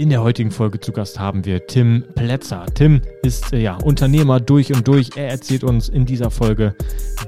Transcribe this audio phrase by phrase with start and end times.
[0.00, 2.66] In der heutigen Folge zu Gast haben wir Tim Plätzer.
[2.72, 5.16] Tim ist äh, ja Unternehmer durch und durch.
[5.16, 6.76] Er erzählt uns in dieser Folge,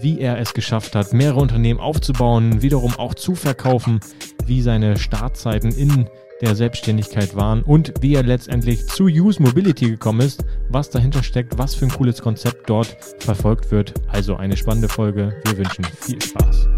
[0.00, 3.98] wie er es geschafft hat, mehrere Unternehmen aufzubauen, wiederum auch zu verkaufen,
[4.46, 6.08] wie seine Startzeiten in
[6.42, 11.58] der Selbstständigkeit waren und wie er letztendlich zu Use Mobility gekommen ist, was dahinter steckt,
[11.58, 13.94] was für ein cooles Konzept dort verfolgt wird.
[14.06, 15.34] Also eine spannende Folge.
[15.44, 16.68] Wir wünschen viel Spaß.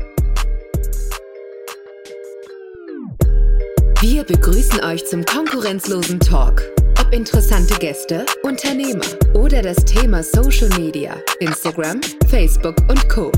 [4.03, 6.61] Wir begrüßen euch zum konkurrenzlosen Talk.
[7.01, 13.31] Ob interessante Gäste, Unternehmer oder das Thema Social Media, Instagram, Facebook und Co.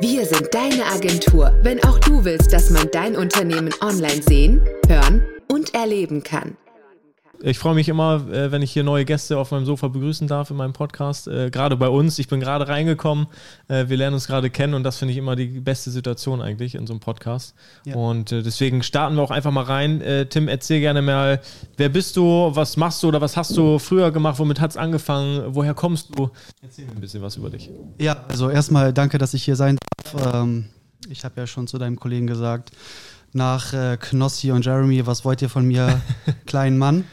[0.00, 5.22] Wir sind deine Agentur, wenn auch du willst, dass man dein Unternehmen online sehen, hören
[5.46, 6.56] und erleben kann.
[7.40, 10.50] Ich freue mich immer, äh, wenn ich hier neue Gäste auf meinem Sofa begrüßen darf
[10.50, 11.28] in meinem Podcast.
[11.28, 12.18] Äh, gerade bei uns.
[12.18, 13.28] Ich bin gerade reingekommen.
[13.68, 16.74] Äh, wir lernen uns gerade kennen und das finde ich immer die beste Situation eigentlich
[16.74, 17.54] in so einem Podcast.
[17.84, 17.94] Ja.
[17.94, 20.02] Und deswegen starten wir auch einfach mal rein.
[20.30, 21.40] Tim, erzähl gerne mal,
[21.76, 24.76] wer bist du, was machst du oder was hast du früher gemacht, womit hat es
[24.76, 26.30] angefangen, woher kommst du?
[26.62, 27.70] Erzähl mir ein bisschen was über dich.
[27.98, 30.34] Ja, also erstmal danke, dass ich hier sein darf.
[30.34, 30.66] Ähm,
[31.08, 32.72] ich habe ja schon zu deinem Kollegen gesagt,
[33.32, 36.00] nach Knossi und Jeremy, was wollt ihr von mir,
[36.46, 37.04] kleinen Mann?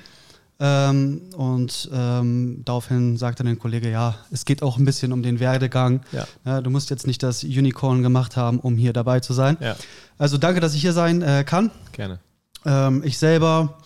[0.57, 5.21] Ähm, und ähm, daraufhin sagte dann ein Kollege, ja, es geht auch ein bisschen um
[5.21, 6.01] den Werdegang.
[6.13, 6.27] Ja.
[6.45, 9.57] Ja, du musst jetzt nicht das Unicorn gemacht haben, um hier dabei zu sein.
[9.59, 9.75] Ja.
[10.17, 11.71] Also danke, dass ich hier sein äh, kann.
[11.91, 12.19] Gerne.
[12.65, 13.79] Ähm, ich selber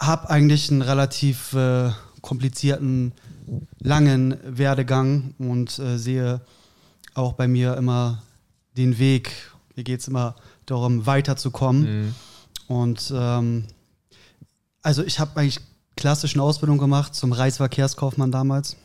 [0.00, 3.12] habe eigentlich einen relativ äh, komplizierten,
[3.78, 6.40] langen Werdegang und äh, sehe
[7.14, 8.22] auch bei mir immer
[8.76, 9.32] den Weg.
[9.74, 10.34] Hier geht es immer
[10.66, 11.82] darum, weiterzukommen.
[12.06, 12.14] Mhm.
[12.66, 13.64] Und ähm,
[14.88, 15.60] also ich habe eigentlich
[15.98, 18.78] klassische Ausbildung gemacht zum Reichsverkehrskaufmann damals.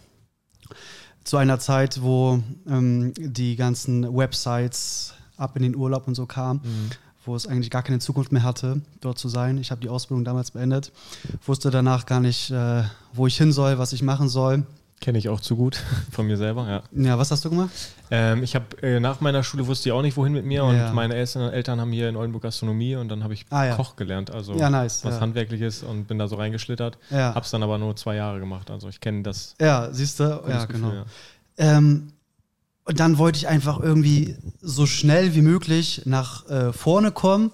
[1.23, 6.59] Zu einer Zeit, wo ähm, die ganzen Websites ab in den Urlaub und so kamen,
[6.61, 6.89] mhm.
[7.23, 9.57] wo es eigentlich gar keine Zukunft mehr hatte, dort zu sein.
[9.57, 10.91] Ich habe die Ausbildung damals beendet,
[11.45, 14.65] wusste danach gar nicht, äh, wo ich hin soll, was ich machen soll.
[15.03, 17.03] Kenne ich auch zu gut von mir selber, ja.
[17.03, 17.71] Ja, was hast du gemacht?
[18.09, 20.77] Ähm, ich habe äh, nach meiner Schule wusste ich auch nicht, wohin mit mir und
[20.77, 20.93] ja.
[20.93, 23.75] meine Eltern, Eltern, haben hier in Oldenburg Gastronomie und dann habe ich ah, ja.
[23.75, 26.97] Koch gelernt, also ja, nice, was handwerkliches und bin da so reingeschlittert.
[27.09, 27.35] Ja.
[27.35, 29.55] Hab's dann aber nur zwei Jahre gemacht, also ich kenne das.
[29.59, 31.03] Ja, siehst du, ja, Gefühl, genau.
[31.57, 32.13] Ähm,
[32.85, 37.51] und dann wollte ich einfach irgendwie so schnell wie möglich nach äh, vorne kommen,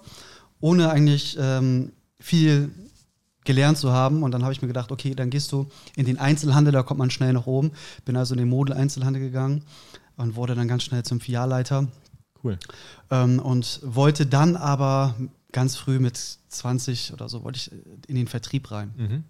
[0.60, 1.90] ohne eigentlich ähm,
[2.20, 2.70] viel
[3.44, 4.22] gelernt zu haben.
[4.22, 6.98] Und dann habe ich mir gedacht, okay, dann gehst du in den Einzelhandel, da kommt
[6.98, 7.72] man schnell nach oben.
[8.04, 9.62] Bin also in den Model-Einzelhandel gegangen
[10.16, 11.88] und wurde dann ganz schnell zum Filialleiter.
[12.42, 12.58] Cool.
[13.10, 15.14] Ähm, und wollte dann aber
[15.52, 16.16] ganz früh mit
[16.48, 17.72] 20 oder so, wollte ich
[18.08, 18.94] in den Vertrieb rein.
[18.96, 19.24] Mhm.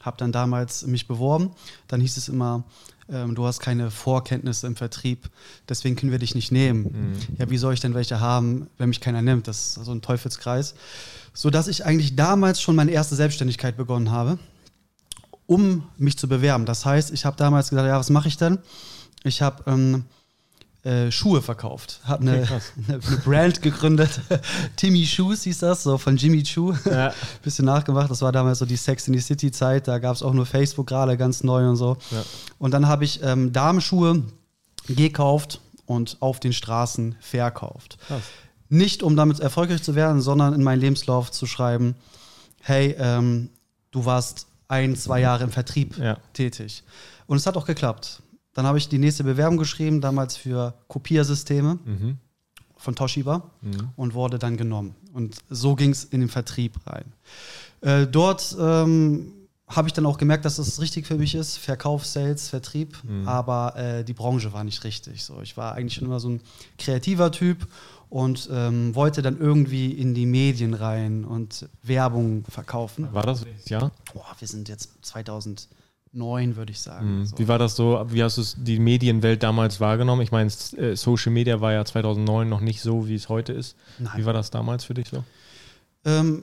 [0.00, 1.52] Habe dann damals mich beworben.
[1.86, 2.64] Dann hieß es immer,
[3.08, 5.30] ähm, du hast keine Vorkenntnisse im Vertrieb,
[5.68, 6.82] deswegen können wir dich nicht nehmen.
[6.82, 7.36] Mhm.
[7.38, 9.48] Ja, wie soll ich denn welche haben, wenn mich keiner nimmt?
[9.48, 10.74] Das ist so ein Teufelskreis
[11.34, 14.38] sodass ich eigentlich damals schon meine erste Selbstständigkeit begonnen habe,
[15.46, 16.66] um mich zu bewerben.
[16.66, 18.58] Das heißt, ich habe damals gesagt, ja, was mache ich denn?
[19.24, 20.04] Ich habe ähm,
[20.84, 24.20] äh, Schuhe verkauft, habe eine, okay, eine, eine, Brand gegründet,
[24.76, 26.74] Timmy Shoes hieß das, so von Jimmy Choo.
[26.84, 27.14] Ja.
[27.42, 30.22] Bisschen nachgemacht, das war damals so die Sex in the City Zeit, da gab es
[30.22, 31.96] auch nur Facebook gerade ganz neu und so.
[32.10, 32.24] Ja.
[32.58, 34.24] Und dann habe ich ähm, Damenschuhe
[34.88, 37.98] gekauft und auf den Straßen verkauft.
[38.06, 38.22] Krass.
[38.72, 41.94] Nicht, um damit erfolgreich zu werden, sondern in meinen Lebenslauf zu schreiben,
[42.62, 43.50] hey, ähm,
[43.90, 46.16] du warst ein, zwei Jahre im Vertrieb ja.
[46.32, 46.82] tätig.
[47.26, 48.22] Und es hat auch geklappt.
[48.54, 52.16] Dann habe ich die nächste Bewerbung geschrieben, damals für Kopiersysteme mhm.
[52.74, 53.90] von Toshiba mhm.
[53.96, 54.94] und wurde dann genommen.
[55.12, 57.12] Und so ging es in den Vertrieb rein.
[57.82, 59.34] Äh, dort ähm,
[59.68, 63.28] habe ich dann auch gemerkt, dass das richtig für mich ist, Verkauf, Sales, Vertrieb, mhm.
[63.28, 65.24] aber äh, die Branche war nicht richtig.
[65.24, 66.40] So, ich war eigentlich schon immer so ein
[66.78, 67.66] kreativer Typ
[68.12, 73.08] und ähm, wollte dann irgendwie in die Medien rein und Werbung verkaufen.
[73.10, 73.90] War das ja?
[74.12, 77.20] Boah, wir sind jetzt 2009, würde ich sagen.
[77.20, 77.24] Mhm.
[77.24, 77.38] So.
[77.38, 78.04] Wie war das so?
[78.10, 80.20] Wie hast du die Medienwelt damals wahrgenommen?
[80.20, 83.76] Ich meine, äh, Social Media war ja 2009 noch nicht so, wie es heute ist.
[83.98, 84.12] Nein.
[84.16, 85.24] Wie war das damals für dich so?
[86.04, 86.42] Ähm,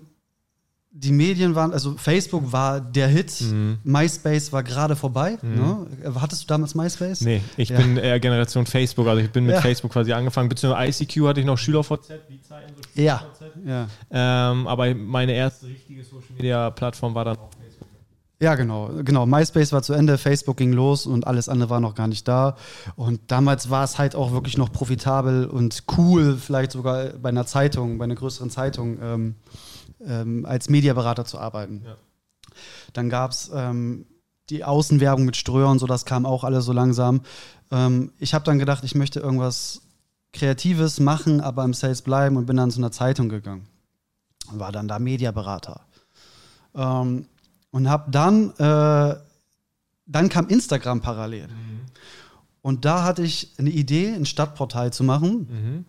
[0.92, 3.78] die Medien waren, also Facebook war der Hit, mhm.
[3.84, 5.38] MySpace war gerade vorbei.
[5.42, 5.56] Mhm.
[5.56, 5.88] Ne?
[6.20, 7.22] Hattest du damals MySpace?
[7.22, 7.78] Nee, ich ja.
[7.78, 9.62] bin eher Generation Facebook, also ich bin mit ja.
[9.62, 13.24] Facebook quasi angefangen, beziehungsweise ICQ hatte ich noch SchülerVZ, die Zeiten so Ja.
[13.66, 13.88] ja.
[14.10, 17.88] Ähm, aber meine erste richtige Social Media Plattform war dann auch Facebook.
[18.42, 19.28] Ja, genau, genau.
[19.28, 22.56] MySpace war zu Ende, Facebook ging los und alles andere war noch gar nicht da.
[22.96, 27.46] Und damals war es halt auch wirklich noch profitabel und cool, vielleicht sogar bei einer
[27.46, 28.98] Zeitung, bei einer größeren Zeitung.
[29.04, 29.36] Ähm,
[30.06, 31.84] ähm, als Mediaberater zu arbeiten.
[31.86, 31.96] Ja.
[32.94, 34.06] Dann gab es ähm,
[34.50, 37.22] die Außenwerbung mit Ströer und so, das kam auch alles so langsam.
[37.72, 39.82] Ähm, ich habe dann gedacht, ich möchte irgendwas
[40.34, 43.68] Kreatives machen, aber im Sales bleiben und bin dann zu einer Zeitung gegangen.
[44.52, 45.82] War dann da Mediaberater.
[46.76, 47.26] Ähm,
[47.72, 49.16] und habe dann, äh,
[50.06, 51.48] dann kam Instagram parallel.
[51.48, 51.82] Mhm.
[52.62, 55.48] Und da hatte ich eine Idee, ein Stadtportal zu machen.
[55.50, 55.86] Mhm.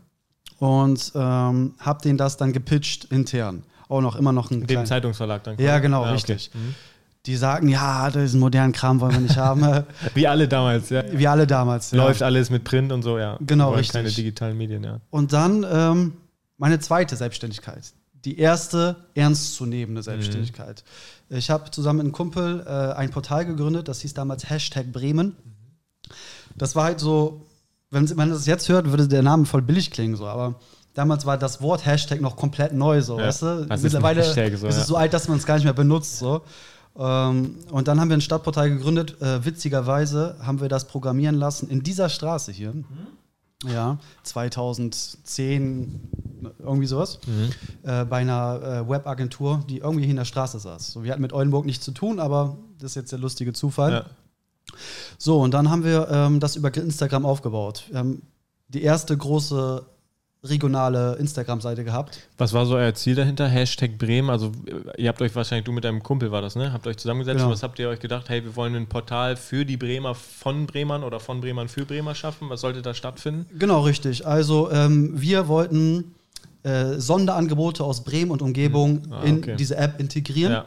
[0.59, 3.65] Und ähm, habe denen das dann gepitcht intern.
[3.91, 5.59] Auch noch immer noch ein Dem Zeitungsverlag dann.
[5.59, 6.51] Ja, genau, ja, richtig.
[6.55, 6.59] Okay.
[6.59, 6.75] Mhm.
[7.27, 9.85] Die sagen, ja, diesen modernen Kram wollen wir nicht haben.
[10.15, 11.03] Wie alle damals, ja.
[11.13, 11.99] Wie alle damals, ja.
[11.99, 13.37] Läuft alles mit Print und so, ja.
[13.41, 13.93] Genau, richtig.
[13.93, 15.01] Keine digitalen Medien, ja.
[15.11, 16.13] Und dann ähm,
[16.57, 17.93] meine zweite Selbstständigkeit.
[18.25, 20.85] Die erste ernstzunehmende Selbstständigkeit.
[21.29, 21.37] Mhm.
[21.37, 25.37] Ich habe zusammen mit einem Kumpel äh, ein Portal gegründet, das hieß damals Hashtag Bremen.
[26.55, 27.45] Das war halt so,
[27.91, 30.61] wenn man das jetzt hört, würde der Name voll billig klingen, so, aber
[30.95, 33.27] damals war das Wort Hashtag noch komplett neu, so, ja.
[33.27, 33.67] weißt du?
[33.81, 36.43] Mittlerweile ist, so, ist es so alt, dass man es gar nicht mehr benutzt, so.
[36.99, 39.21] Ähm, und dann haben wir ein Stadtportal gegründet.
[39.21, 42.73] Äh, witzigerweise haben wir das programmieren lassen in dieser Straße hier.
[42.73, 42.85] Mhm.
[43.67, 46.01] Ja, 2010,
[46.59, 47.19] irgendwie sowas.
[47.27, 47.89] Mhm.
[47.89, 50.93] Äh, bei einer äh, Webagentur, die irgendwie hier in der Straße saß.
[50.93, 53.93] So, wir hatten mit Oldenburg nichts zu tun, aber das ist jetzt der lustige Zufall.
[53.93, 54.05] Ja.
[55.19, 57.85] So, und dann haben wir ähm, das über Instagram aufgebaut.
[57.91, 58.23] Wir haben
[58.69, 59.85] die erste große
[60.43, 62.21] regionale Instagram-Seite gehabt.
[62.39, 63.47] Was war so euer Ziel dahinter?
[63.47, 64.31] Hashtag Bremen.
[64.31, 64.53] Also
[64.97, 66.73] ihr habt euch wahrscheinlich, du mit deinem Kumpel war das, ne?
[66.73, 67.49] Habt euch zusammengesetzt genau.
[67.49, 68.29] und was habt ihr euch gedacht?
[68.31, 72.15] Hey, wir wollen ein Portal für die Bremer von Bremern oder von Bremern für Bremer
[72.15, 72.49] schaffen.
[72.49, 73.47] Was sollte da stattfinden?
[73.59, 74.27] Genau, richtig.
[74.27, 76.15] Also ähm, wir wollten
[76.63, 79.13] äh, Sonderangebote aus Bremen und Umgebung mhm.
[79.13, 79.51] ah, okay.
[79.51, 80.53] in diese App integrieren.
[80.53, 80.65] Ja.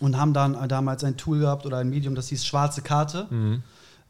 [0.00, 3.26] Und haben dann damals ein Tool gehabt oder ein Medium, das hieß Schwarze Karte.
[3.30, 3.62] Mhm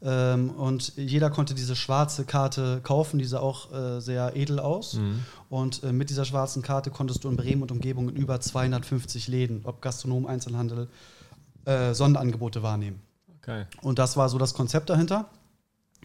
[0.05, 4.93] ähm, und jeder konnte diese schwarze Karte kaufen, die sah auch äh, sehr edel aus.
[4.93, 5.21] Mhm.
[5.49, 9.27] Und äh, mit dieser schwarzen Karte konntest du in Bremen und Umgebung in über 250
[9.27, 10.89] Läden, ob Gastronom, Einzelhandel,
[11.65, 13.01] äh, Sonderangebote wahrnehmen.
[13.41, 13.65] Okay.
[13.81, 15.27] Und das war so das Konzept dahinter.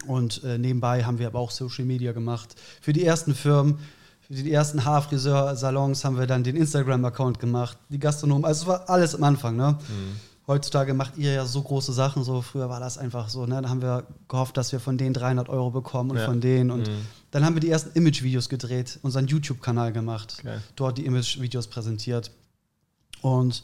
[0.07, 2.55] Und äh, nebenbei haben wir aber auch Social Media gemacht.
[2.81, 3.77] Für die ersten Firmen,
[4.21, 8.45] für die ersten Haarfriseur-Salons haben wir dann den Instagram-Account gemacht, die Gastronomen.
[8.45, 9.57] Also es war alles am Anfang.
[9.57, 9.77] Ne?
[9.89, 12.23] Mhm heutzutage macht ihr ja so große Sachen.
[12.23, 13.45] So früher war das einfach so.
[13.45, 13.61] Ne?
[13.61, 16.25] Da haben wir gehofft, dass wir von denen 300 Euro bekommen und ja.
[16.25, 16.71] von denen.
[16.71, 17.05] Und mhm.
[17.31, 20.57] dann haben wir die ersten Image-Videos gedreht, unseren YouTube-Kanal gemacht, okay.
[20.75, 22.31] dort die Image-Videos präsentiert.
[23.21, 23.63] Und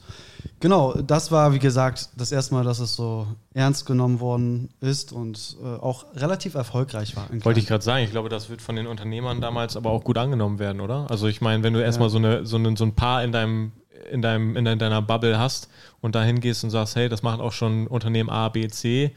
[0.60, 5.12] genau, das war, wie gesagt, das erste Mal, dass es so ernst genommen worden ist
[5.12, 7.28] und äh, auch relativ erfolgreich war.
[7.44, 10.20] Wollte ich gerade sagen, ich glaube, das wird von den Unternehmern damals aber auch gut
[10.20, 11.10] angenommen werden, oder?
[11.10, 12.12] Also ich meine, wenn du erstmal ja.
[12.12, 13.72] so, eine, so, eine, so ein Paar in deinem
[14.10, 15.70] in, deinem, in deiner Bubble hast
[16.02, 19.16] und dahin gehst und sagst, hey, das macht auch schon Unternehmen A, B, C,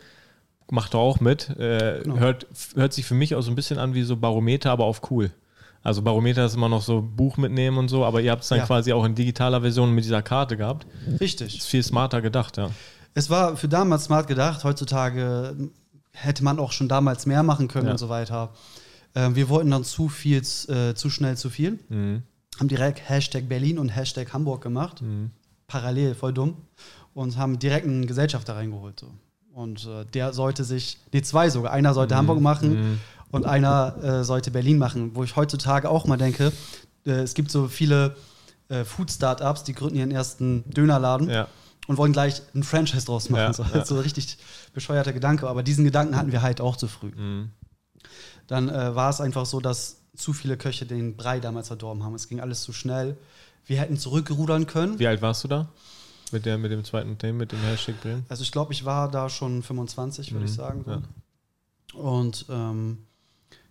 [0.70, 1.50] macht doch auch mit.
[1.50, 2.19] Äh, genau.
[2.19, 5.10] hört, hört sich für mich auch so ein bisschen an wie so Barometer, aber auf
[5.10, 5.31] cool.
[5.82, 8.58] Also Barometer ist immer noch so Buch mitnehmen und so, aber ihr habt es dann
[8.58, 8.66] ja.
[8.66, 10.87] quasi auch in digitaler Version mit dieser Karte gehabt.
[11.20, 11.56] Richtig.
[11.58, 12.70] Ist viel smarter gedacht, ja.
[13.14, 15.56] Es war für damals smart gedacht, heutzutage
[16.12, 17.93] hätte man auch schon damals mehr machen können ja.
[17.93, 18.52] und so weiter.
[19.14, 21.78] Äh, wir wollten dann zu viel, äh, zu schnell zu viel.
[21.88, 22.22] Mhm
[22.60, 25.00] haben direkt Hashtag Berlin und Hashtag Hamburg gemacht.
[25.00, 25.30] Mhm.
[25.66, 26.56] Parallel, voll dumm.
[27.14, 29.00] Und haben direkt einen Gesellschafter reingeholt.
[29.00, 29.08] So.
[29.52, 31.72] Und äh, der sollte sich, nee, zwei sogar.
[31.72, 32.18] Einer sollte mhm.
[32.18, 33.00] Hamburg machen mhm.
[33.30, 35.16] und einer äh, sollte Berlin machen.
[35.16, 36.52] Wo ich heutzutage auch mal denke,
[37.06, 38.14] äh, es gibt so viele
[38.68, 41.28] äh, Food-Startups, die gründen ihren ersten Dönerladen.
[41.30, 41.48] Ja.
[41.86, 43.40] Und wollen gleich ein Franchise draus machen.
[43.40, 43.64] Ja, so.
[43.64, 43.84] Ja.
[43.84, 44.38] so richtig
[44.74, 45.48] bescheuerter Gedanke.
[45.48, 47.10] Aber diesen Gedanken hatten wir halt auch zu früh.
[47.10, 47.50] Mhm.
[48.46, 52.14] Dann äh, war es einfach so, dass zu viele Köche den Brei damals verdorben haben.
[52.14, 53.16] Es ging alles zu schnell.
[53.66, 54.98] Wir hätten zurückrudern können.
[54.98, 55.68] Wie alt warst du da?
[56.32, 58.24] Mit, der, mit dem zweiten Thema, mit dem Hashtag Bremen?
[58.29, 60.46] Also ich glaube, ich war da schon 25, würde mhm.
[60.46, 60.84] ich sagen.
[60.86, 61.02] Ja.
[61.98, 62.98] Und ähm,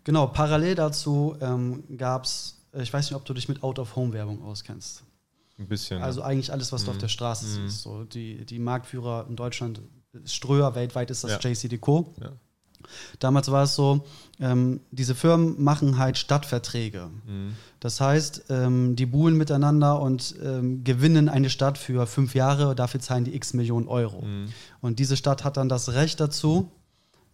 [0.04, 4.44] genau, parallel dazu ähm, gab es, äh, ich weiß nicht, ob du dich mit Out-of-Home-Werbung
[4.44, 5.04] auskennst.
[5.58, 6.02] Ein bisschen.
[6.02, 6.86] Also eigentlich alles, was mhm.
[6.86, 7.68] du auf der Straße mhm.
[7.68, 7.82] siehst.
[7.82, 9.82] So, die, die Marktführer in Deutschland,
[10.26, 11.50] Ströer, weltweit ist das ja.
[11.50, 12.14] JC Deco.
[12.22, 12.32] Ja.
[13.20, 14.06] Damals war es so,
[14.40, 17.10] ähm, diese Firmen machen halt Stadtverträge.
[17.26, 17.56] Mhm.
[17.80, 23.00] Das heißt, ähm, die buhlen miteinander und ähm, gewinnen eine Stadt für fünf Jahre, dafür
[23.00, 24.22] zahlen die x Millionen Euro.
[24.22, 24.50] Mhm.
[24.82, 26.72] Und diese Stadt hat dann das Recht dazu,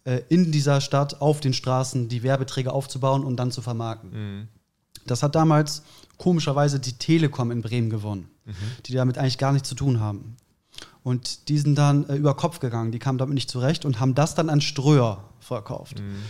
[0.04, 4.10] äh, in dieser Stadt auf den Straßen die Werbeträge aufzubauen und dann zu vermarkten.
[4.10, 4.48] Mhm.
[5.06, 5.82] Das hat damals
[6.16, 8.54] komischerweise die Telekom in Bremen gewonnen, mhm.
[8.86, 10.36] die damit eigentlich gar nichts zu tun haben.
[11.02, 14.14] Und die sind dann äh, über Kopf gegangen, die kamen damit nicht zurecht und haben
[14.14, 16.00] das dann an Ströer verkauft.
[16.00, 16.22] Mhm.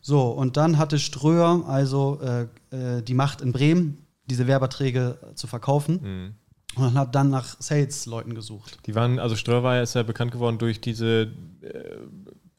[0.00, 5.46] So, und dann hatte Ströer also äh, äh, die Macht in Bremen, diese Werbeträge zu
[5.46, 6.00] verkaufen.
[6.02, 6.34] Mhm.
[6.74, 8.78] Und hat dann nach Sales-Leuten gesucht.
[8.86, 11.98] Die waren, also Ströer war ja, ist ja bekannt geworden durch diese äh,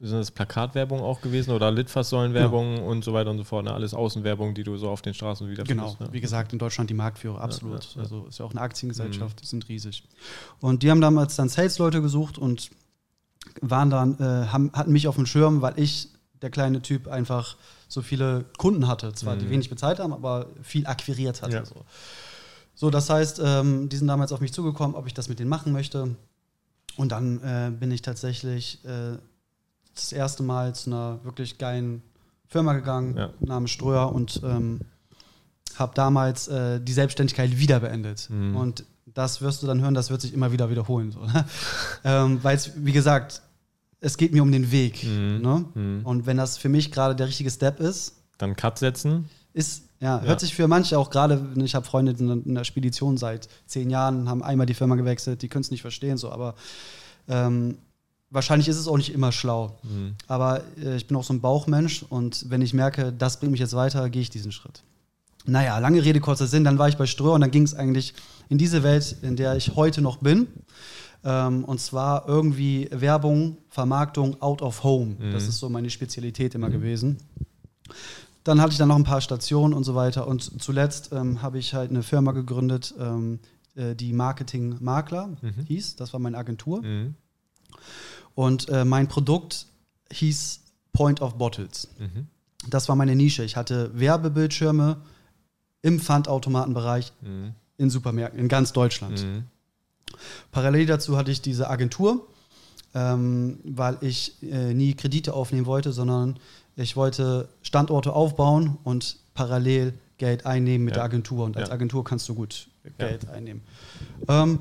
[0.06, 2.86] sind das Plakatwerbung auch gewesen oder Litfaßsäulenwerbung genau.
[2.88, 3.64] und so weiter und so fort.
[3.64, 3.72] Ne?
[3.72, 6.08] Alles Außenwerbung, die du so auf den Straßen wieder Genau, findest, ne?
[6.12, 7.84] wie gesagt, in Deutschland die Marktführer, absolut.
[7.84, 8.02] Ja, ja, ja.
[8.02, 9.40] Also ist ja auch eine Aktiengesellschaft, mhm.
[9.40, 10.04] die sind riesig.
[10.60, 12.70] Und die haben damals dann Sales-Leute gesucht und
[13.60, 16.08] waren dann, äh, haben, hatten mich auf dem Schirm, weil ich,
[16.42, 17.56] der kleine Typ, einfach
[17.88, 19.12] so viele Kunden hatte.
[19.12, 19.40] Zwar mhm.
[19.40, 21.64] die wenig bezahlt haben, aber viel akquiriert hatte.
[21.64, 21.84] So.
[22.74, 25.48] So, das heißt, ähm, die sind damals auf mich zugekommen, ob ich das mit denen
[25.48, 26.16] machen möchte.
[26.96, 29.16] Und dann äh, bin ich tatsächlich äh,
[29.94, 32.02] das erste Mal zu einer wirklich geilen
[32.46, 33.30] Firma gegangen, Ja.
[33.40, 34.80] namens Ströer, und ähm,
[35.76, 38.28] habe damals äh, die Selbstständigkeit wieder beendet.
[38.30, 38.56] Mhm.
[38.56, 41.12] Und das wirst du dann hören, das wird sich immer wieder wiederholen.
[41.12, 41.44] So, ne?
[42.04, 43.42] ähm, Weil es, wie gesagt,
[44.04, 45.02] es geht mir um den Weg.
[45.04, 45.40] Mhm.
[45.42, 45.64] Ne?
[45.74, 46.00] Mhm.
[46.04, 49.30] Und wenn das für mich gerade der richtige Step ist, Dann Cut setzen.
[49.54, 50.22] ist, ja, Ja.
[50.26, 53.88] hört sich für manche auch gerade, ich habe Freunde in, in der Spedition seit zehn
[53.88, 56.54] Jahren, haben einmal die Firma gewechselt, die können es nicht verstehen, so, aber
[57.28, 57.78] ähm,
[58.30, 59.78] wahrscheinlich ist es auch nicht immer schlau.
[59.82, 60.14] Mhm.
[60.26, 63.60] Aber äh, ich bin auch so ein Bauchmensch und wenn ich merke, das bringt mich
[63.60, 64.82] jetzt weiter, gehe ich diesen Schritt.
[65.46, 68.12] Naja, lange Rede, kurzer Sinn, dann war ich bei Ströer und dann ging es eigentlich
[68.50, 70.46] in diese Welt, in der ich heute noch bin.
[71.24, 75.16] Ähm, und zwar irgendwie Werbung, Vermarktung out of home.
[75.18, 75.32] Mhm.
[75.32, 77.18] Das ist so meine Spezialität immer gewesen.
[78.44, 80.26] Dann hatte ich dann noch ein paar Stationen und so weiter.
[80.28, 83.38] Und zuletzt ähm, habe ich halt eine Firma gegründet, ähm,
[83.74, 85.64] äh, die Marketing Makler Mhm.
[85.66, 85.96] hieß.
[85.96, 86.82] Das war meine Agentur.
[86.82, 87.14] Mhm.
[88.34, 89.66] Und äh, mein Produkt
[90.12, 90.60] hieß
[90.92, 91.88] Point of Bottles.
[91.98, 92.26] Mhm.
[92.68, 93.44] Das war meine Nische.
[93.44, 94.98] Ich hatte Werbebildschirme
[95.82, 97.54] im Pfandautomatenbereich Mhm.
[97.78, 99.24] in Supermärkten in ganz Deutschland.
[99.24, 99.44] Mhm.
[100.52, 102.26] Parallel dazu hatte ich diese Agentur,
[102.94, 106.38] ähm, weil ich äh, nie Kredite aufnehmen wollte, sondern
[106.76, 111.00] ich wollte Standorte aufbauen und parallel Geld einnehmen mit Ja.
[111.02, 111.44] der Agentur.
[111.44, 111.74] Und als Ja.
[111.74, 113.62] Agentur kannst du gut Geld einnehmen.
[114.28, 114.60] Ähm,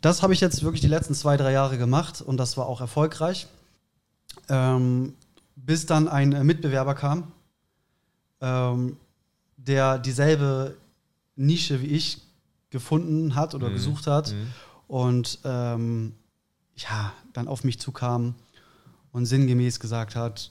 [0.00, 2.80] das habe ich jetzt wirklich die letzten zwei, drei Jahre gemacht und das war auch
[2.80, 3.46] erfolgreich.
[4.48, 5.14] Ähm,
[5.56, 7.32] bis dann ein äh, Mitbewerber kam,
[8.40, 8.96] ähm,
[9.56, 10.76] der dieselbe
[11.36, 12.18] Nische wie ich
[12.70, 13.74] gefunden hat oder Mhm.
[13.74, 14.46] gesucht hat Mhm.
[14.88, 16.14] Und ähm,
[16.76, 18.34] ja, dann auf mich zukam
[19.12, 20.50] und sinngemäß gesagt hat,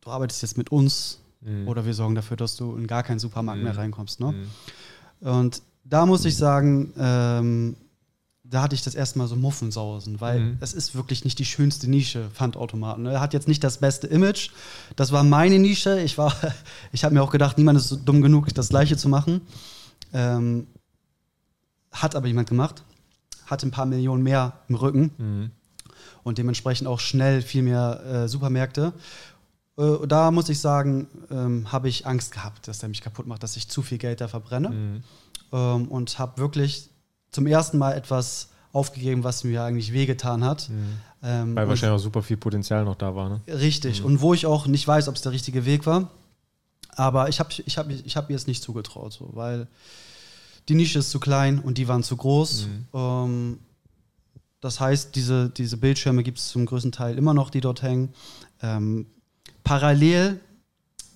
[0.00, 1.68] du arbeitest jetzt mit uns Mhm.
[1.68, 3.64] oder wir sorgen dafür, dass du in gar keinen Supermarkt Mhm.
[3.64, 4.18] mehr reinkommst.
[4.18, 4.32] Ne?
[5.20, 5.26] Mhm.
[5.28, 7.76] Und da muss ich sagen, ähm,
[8.42, 10.56] da hatte ich das erste Mal so Muffensausen, weil Mhm.
[10.60, 13.04] es ist wirklich nicht die schönste Nische, Pfandautomaten.
[13.04, 13.12] ne?
[13.12, 14.50] Er hat jetzt nicht das beste Image.
[14.96, 16.00] Das war meine Nische.
[16.00, 16.32] Ich war,
[16.92, 19.42] ich habe mir auch gedacht, niemand ist so dumm genug, das Gleiche zu machen.
[20.12, 20.66] Ähm,
[21.92, 22.82] hat aber jemand gemacht,
[23.48, 25.50] hat ein paar Millionen mehr im Rücken Mhm.
[26.22, 28.92] und dementsprechend auch schnell viel mehr äh, Supermärkte.
[29.78, 33.42] Äh, da muss ich sagen, ähm, habe ich Angst gehabt, dass der mich kaputt macht,
[33.42, 35.02] dass ich zu viel Geld da verbrenne Mhm.
[35.52, 36.88] ähm, und habe wirklich
[37.30, 40.68] zum ersten Mal etwas aufgegeben, was mir eigentlich wehgetan hat.
[40.68, 41.00] Mhm.
[41.22, 43.40] Ähm, Weil wahrscheinlich auch super viel Potenzial noch da war, ne?
[43.48, 44.04] Richtig.
[44.04, 46.10] Und wo ich auch nicht weiß, ob es der richtige Weg war.
[46.94, 49.66] Aber ich habe ich hab, ich hab ihr es nicht zugetraut, so, weil
[50.68, 52.66] die Nische ist zu klein und die waren zu groß.
[52.66, 52.86] Mhm.
[52.94, 53.58] Ähm,
[54.60, 58.10] das heißt, diese, diese Bildschirme gibt es zum größten Teil immer noch, die dort hängen.
[58.60, 59.06] Ähm,
[59.64, 60.40] parallel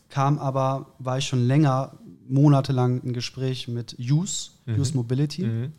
[0.08, 4.78] kam aber, war ich schon länger, monatelang ein Gespräch mit Use, Mhm.
[4.80, 5.72] Use Mobility, Mhm.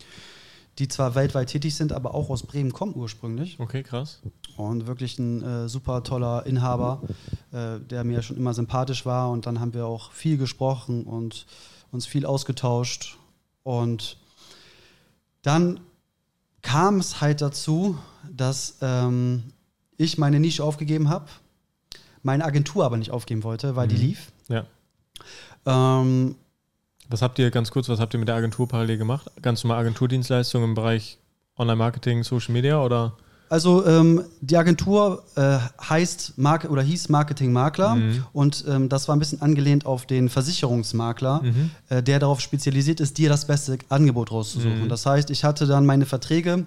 [0.77, 3.60] die zwar weltweit tätig sind, aber auch aus Bremen kommen ursprünglich.
[3.60, 4.22] Okay, krass.
[4.58, 7.01] Und wirklich ein äh, super toller Inhaber,
[7.51, 9.32] äh, der mir schon immer sympathisch war.
[9.32, 11.46] Und dann haben wir auch viel gesprochen und
[11.92, 13.18] uns viel ausgetauscht.
[13.63, 14.17] Und
[15.41, 15.79] dann
[16.62, 17.98] kam es halt dazu,
[18.32, 19.43] dass ähm,
[19.98, 21.25] ich meine Nische aufgegeben habe,
[22.22, 24.01] meine Agentur aber nicht aufgeben wollte, weil die Mhm.
[24.01, 24.32] lief.
[24.48, 24.65] Ja.
[25.65, 26.36] Ähm,
[27.10, 29.29] Was habt ihr, ganz kurz, was habt ihr mit der Agentur parallel gemacht?
[29.41, 31.17] Ganz normal Agenturdienstleistungen im Bereich
[31.58, 33.15] Online-Marketing, Social Media oder?
[33.53, 38.24] Also ähm, die Agentur äh, heißt Marke oder hieß Marketing Makler Mhm.
[38.33, 41.69] und ähm, das war ein bisschen angelehnt auf den Versicherungsmakler, Mhm.
[41.89, 44.86] äh, der darauf spezialisiert ist, dir das beste Angebot rauszusuchen.
[44.86, 44.89] Mhm.
[44.89, 46.65] Das heißt, ich hatte dann meine Verträge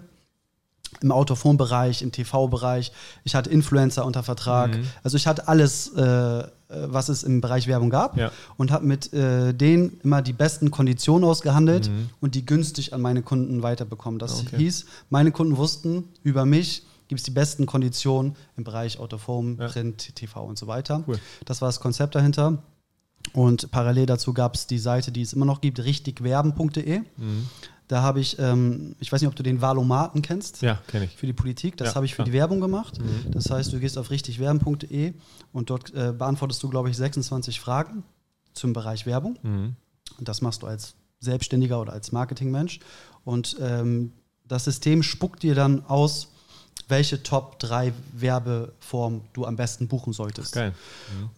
[1.02, 2.92] im Autophonbereich, im TV-Bereich,
[3.24, 4.84] ich hatte Influencer unter Vertrag, Mhm.
[5.02, 8.32] also ich hatte alles, äh, was es im Bereich Werbung gab Ja.
[8.56, 12.08] und habe mit äh, denen immer die besten Konditionen ausgehandelt Mhm.
[12.20, 14.18] und die günstig an meine Kunden weiterbekommen.
[14.18, 14.56] Das Okay.
[14.56, 19.68] hieß, meine Kunden wussten, über mich gibt es die besten Konditionen im Bereich Autophone, Ja.
[19.68, 21.04] Print, TV und so weiter.
[21.06, 21.20] Cool.
[21.44, 22.58] Das war das Konzept dahinter.
[23.32, 27.00] Und parallel dazu gab es die Seite, die es immer noch gibt, richtigwerben.de.
[27.16, 27.48] Mhm.
[27.88, 31.16] Da habe ich, ähm, ich weiß nicht, ob du den Valomaten kennst Ja, kenne ich.
[31.16, 31.76] für die Politik.
[31.76, 32.26] Das Ja, habe ich für klar.
[32.26, 32.98] die Werbung gemacht.
[32.98, 33.30] Mhm.
[33.30, 35.14] Das heißt, du gehst auf richtigwerben.de
[35.52, 38.02] und dort äh, beantwortest du, glaube ich, 26 Fragen
[38.54, 39.38] zum Bereich Werbung.
[39.42, 39.76] Mhm.
[40.18, 42.80] Und das machst du als Selbstständiger oder als Marketingmensch.
[43.24, 44.12] Und ähm,
[44.46, 46.28] das System spuckt dir dann aus,
[46.88, 50.52] welche Top 3 Werbeformen du am besten buchen solltest.
[50.54, 50.72] Geil.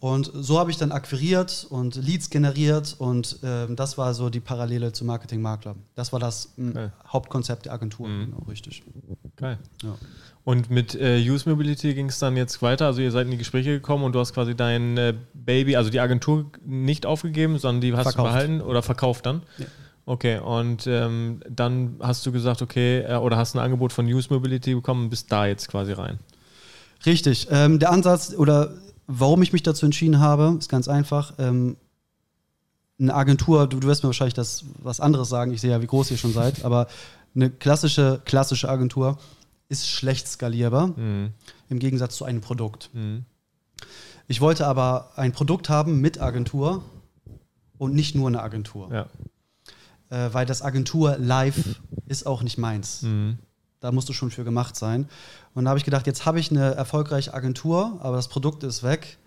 [0.00, 4.40] Und so habe ich dann akquiriert und Leads generiert und ähm, das war so die
[4.40, 5.74] Parallele zu Marketing-Makler.
[5.94, 6.90] Das war das m.
[7.06, 8.26] Hauptkonzept der Agentur, Mhm.
[8.26, 8.82] genau, richtig.
[9.36, 9.58] Geil.
[9.82, 9.94] Ja.
[10.44, 12.86] Und mit äh, Use Mobility ging es dann jetzt weiter.
[12.86, 15.90] Also ihr seid in die Gespräche gekommen und du hast quasi dein äh, Baby, also
[15.90, 18.18] die Agentur nicht aufgegeben, sondern die hast Verkauft.
[18.18, 19.42] du behalten oder verkauft dann.
[19.58, 19.66] Ja.
[20.08, 24.30] Okay, und ähm, dann hast du gesagt, okay, äh, oder hast ein Angebot von News
[24.30, 26.18] Mobility bekommen und bist da jetzt quasi rein.
[27.04, 27.48] Richtig.
[27.50, 28.72] Ähm, der Ansatz oder
[29.06, 31.34] warum ich mich dazu entschieden habe, ist ganz einfach.
[31.38, 31.76] Ähm,
[32.98, 35.86] eine Agentur, du, du wirst mir wahrscheinlich das was anderes sagen, ich sehe ja, wie
[35.86, 36.88] groß ihr schon seid, aber
[37.34, 39.18] eine klassische, klassische Agentur
[39.68, 41.32] ist schlecht skalierbar, mhm.
[41.68, 42.88] im Gegensatz zu einem Produkt.
[42.94, 43.26] Mhm.
[44.26, 46.82] Ich wollte aber ein Produkt haben mit Agentur
[47.76, 48.90] und nicht nur eine Agentur.
[48.90, 49.06] Ja.
[50.10, 53.02] Äh, weil das Agentur live ist auch nicht meins.
[53.02, 53.38] Mhm.
[53.80, 55.08] Da musst du schon für gemacht sein.
[55.54, 58.82] Und da habe ich gedacht, jetzt habe ich eine erfolgreiche Agentur, aber das Produkt ist
[58.82, 59.18] weg.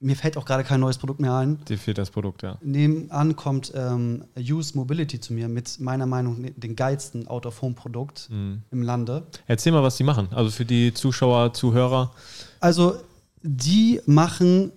[0.00, 1.58] Mir fällt auch gerade kein neues Produkt mehr ein.
[1.64, 2.56] Dir fehlt das Produkt, ja.
[2.60, 8.62] Nebenan kommt ähm, Use Mobility zu mir mit meiner Meinung nach den geilsten Out-of-Home-Produkt mhm.
[8.70, 9.26] im Lande.
[9.46, 10.28] Erzähl mal, was die machen.
[10.30, 12.12] Also für die Zuschauer, Zuhörer.
[12.60, 12.96] Also
[13.42, 14.72] die machen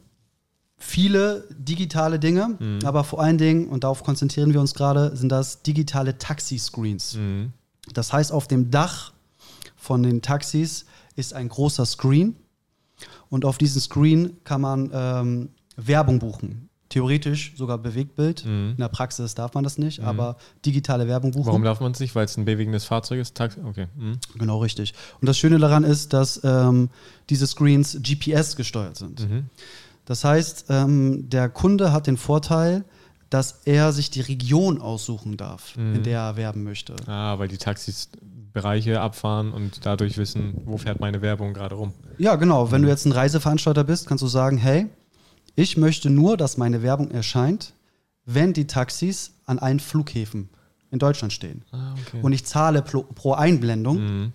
[0.82, 2.80] viele digitale Dinge, mhm.
[2.84, 7.16] aber vor allen Dingen, und darauf konzentrieren wir uns gerade, sind das digitale Taxi-Screens.
[7.16, 7.54] Mhm.
[7.94, 9.14] Das heißt, auf dem Dach
[9.76, 10.86] von den Taxis
[11.16, 12.36] ist ein großer Screen
[13.30, 16.68] und auf diesem Screen kann man ähm, Werbung buchen.
[16.90, 18.44] Theoretisch sogar Bewegtbild.
[18.44, 18.72] Mhm.
[18.72, 20.08] In der Praxis darf man das nicht, mhm.
[20.08, 21.46] aber digitale Werbung buchen.
[21.46, 22.16] Warum darf man es nicht?
[22.16, 23.36] Weil es ein bewegendes Fahrzeug ist?
[23.36, 23.60] Taxi?
[23.64, 23.88] Okay.
[23.96, 24.18] Mhm.
[24.38, 24.94] Genau, richtig.
[25.22, 26.90] Und das Schöne daran ist, dass ähm,
[27.30, 29.22] diese Screens GPS gesteuert sind.
[30.02, 30.06] Mhm.
[30.06, 32.84] Das heißt, ähm, der Kunde hat den Vorteil,
[33.30, 35.96] dass er sich die Region aussuchen darf, mhm.
[35.96, 36.96] in der er werben möchte.
[37.08, 38.10] Ah, weil die Taxis
[38.54, 41.94] Bereiche abfahren und dadurch wissen, wo fährt meine Werbung gerade rum.
[42.18, 42.72] Ja, genau.
[42.72, 42.86] Wenn mhm.
[42.86, 44.88] du jetzt ein Reiseveranstalter bist, kannst du sagen, hey,
[45.56, 47.74] ich möchte nur, dass meine Werbung erscheint,
[48.26, 50.50] wenn die Taxis an allen Flughäfen
[50.92, 51.64] in Deutschland stehen.
[51.72, 52.20] Ah, okay.
[52.22, 54.34] Und ich zahle pro, pro Einblendung mhm.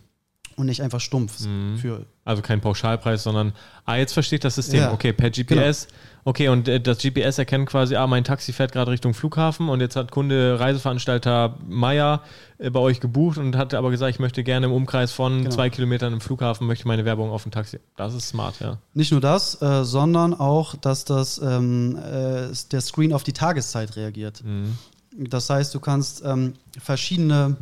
[0.56, 1.76] und nicht einfach stumpf mhm.
[1.76, 3.52] für also kein Pauschalpreis, sondern,
[3.84, 4.80] ah, jetzt versteht das System.
[4.80, 4.92] Ja.
[4.92, 5.86] Okay, per GPS.
[5.86, 5.98] Genau.
[6.24, 9.80] Okay, und äh, das GPS erkennt quasi, ah, mein Taxi fährt gerade Richtung Flughafen und
[9.80, 12.22] jetzt hat Kunde, Reiseveranstalter Meier
[12.58, 15.50] äh, bei euch gebucht und hat aber gesagt, ich möchte gerne im Umkreis von genau.
[15.50, 17.78] zwei Kilometern im Flughafen, möchte meine Werbung auf dem Taxi.
[17.96, 18.78] Das ist smart, ja.
[18.92, 23.94] Nicht nur das, äh, sondern auch, dass das, ähm, äh, der Screen auf die Tageszeit
[23.94, 24.42] reagiert.
[24.44, 24.76] Mhm.
[25.16, 27.56] Das heißt, du kannst ähm, verschiedene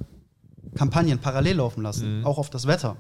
[0.75, 2.25] Kampagnen parallel laufen lassen, mhm.
[2.25, 2.97] auch auf das Wetter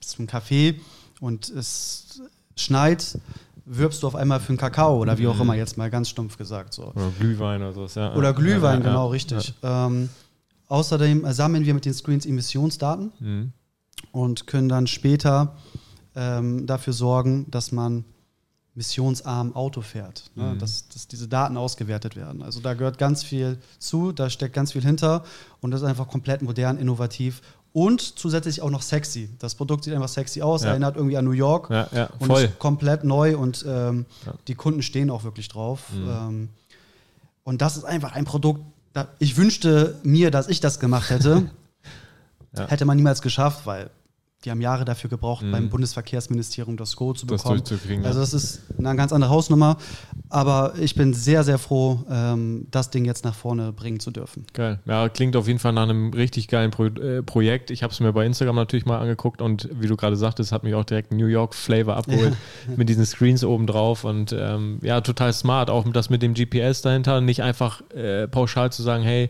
[0.00, 0.74] bist du im Café
[1.20, 2.22] und es
[2.56, 3.18] schneit,
[3.64, 5.42] wirbst du auf einmal für einen Kakao oder wie auch mhm.
[5.42, 6.74] immer, jetzt mal ganz stumpf gesagt.
[6.74, 6.92] So.
[6.94, 8.00] Oder Glühwein oder so.
[8.00, 8.14] Ja.
[8.14, 9.54] Oder Glühwein, ja, genau, richtig.
[9.62, 10.08] Ähm,
[10.68, 13.52] außerdem sammeln wir mit den Screens Emissionsdaten mhm.
[14.12, 15.56] und können dann später
[16.16, 18.04] ähm, dafür sorgen, dass man
[18.74, 20.54] missionsarm Auto fährt, ne?
[20.54, 20.58] mhm.
[20.58, 22.42] dass, dass diese Daten ausgewertet werden.
[22.42, 25.24] Also da gehört ganz viel zu, da steckt ganz viel hinter
[25.60, 29.30] und das ist einfach komplett modern, innovativ und zusätzlich auch noch sexy.
[29.38, 30.70] Das Produkt sieht einfach sexy aus, ja.
[30.70, 34.06] erinnert irgendwie an New York ja, ja, und ist komplett neu und ähm,
[34.48, 35.84] die Kunden stehen auch wirklich drauf.
[35.92, 36.08] Mhm.
[36.08, 36.48] Ähm,
[37.44, 41.50] und das ist einfach ein Produkt, da, ich wünschte mir, dass ich das gemacht hätte.
[42.68, 43.90] Hätte man niemals geschafft, weil
[44.44, 45.52] die haben Jahre dafür gebraucht, mhm.
[45.52, 47.62] beim Bundesverkehrsministerium das Go zu bekommen.
[47.62, 49.76] Das also das ist eine ganz andere Hausnummer.
[50.30, 54.46] Aber ich bin sehr, sehr froh, ähm, das Ding jetzt nach vorne bringen zu dürfen.
[54.54, 54.78] Geil.
[54.86, 57.70] Ja, klingt auf jeden Fall nach einem richtig geilen Pro äh, Projekt.
[57.70, 60.64] Ich habe es mir bei Instagram natürlich mal angeguckt und wie du gerade sagtest, hat
[60.64, 62.36] mich auch direkt New York Flavor abgeholt
[62.68, 62.74] ja.
[62.76, 64.04] mit diesen Screens oben drauf.
[64.04, 65.68] Und ähm, ja, total smart.
[65.68, 67.20] Auch das mit dem GPS dahinter.
[67.20, 69.28] Nicht einfach äh, pauschal zu sagen, hey,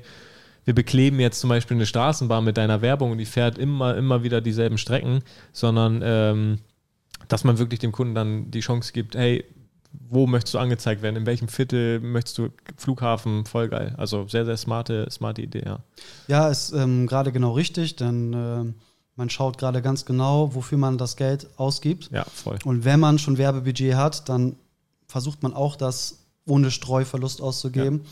[0.64, 4.22] wir bekleben jetzt zum Beispiel eine Straßenbahn mit deiner Werbung und die fährt immer, immer
[4.22, 6.58] wieder dieselben Strecken, sondern ähm,
[7.28, 9.44] dass man wirklich dem Kunden dann die Chance gibt, hey,
[10.08, 11.16] wo möchtest du angezeigt werden?
[11.16, 13.44] In welchem Viertel möchtest du Flughafen?
[13.44, 13.94] Voll geil.
[13.98, 15.80] Also sehr, sehr smarte, smarte Idee, ja.
[16.28, 18.72] Ja, ist ähm, gerade genau richtig, denn äh,
[19.16, 22.10] man schaut gerade ganz genau, wofür man das Geld ausgibt.
[22.12, 22.58] Ja, voll.
[22.64, 24.56] Und wenn man schon Werbebudget hat, dann
[25.08, 28.02] versucht man auch das ohne Streuverlust auszugeben.
[28.02, 28.10] Ja.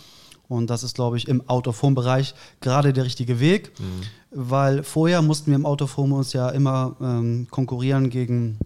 [0.48, 4.00] Und das ist, glaube ich, im Out-of-Home-Bereich gerade der richtige Weg, mhm.
[4.30, 8.58] weil vorher mussten wir im Out-of-Home uns ja immer ähm, konkurrieren gegen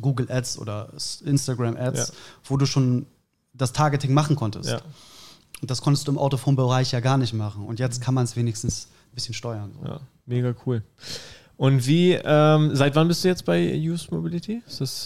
[0.00, 0.90] Google Ads oder
[1.24, 2.14] Instagram Ads, ja.
[2.44, 3.06] wo du schon
[3.54, 4.68] das Targeting machen konntest.
[4.70, 4.80] Ja.
[5.60, 7.66] Und das konntest du im Out-of-Home-Bereich ja gar nicht machen.
[7.66, 9.72] Und jetzt kann man es wenigstens ein bisschen steuern.
[9.80, 9.88] So.
[9.88, 10.82] Ja, mega cool.
[11.58, 14.62] Und wie, ähm, seit wann bist du jetzt bei Use Mobility?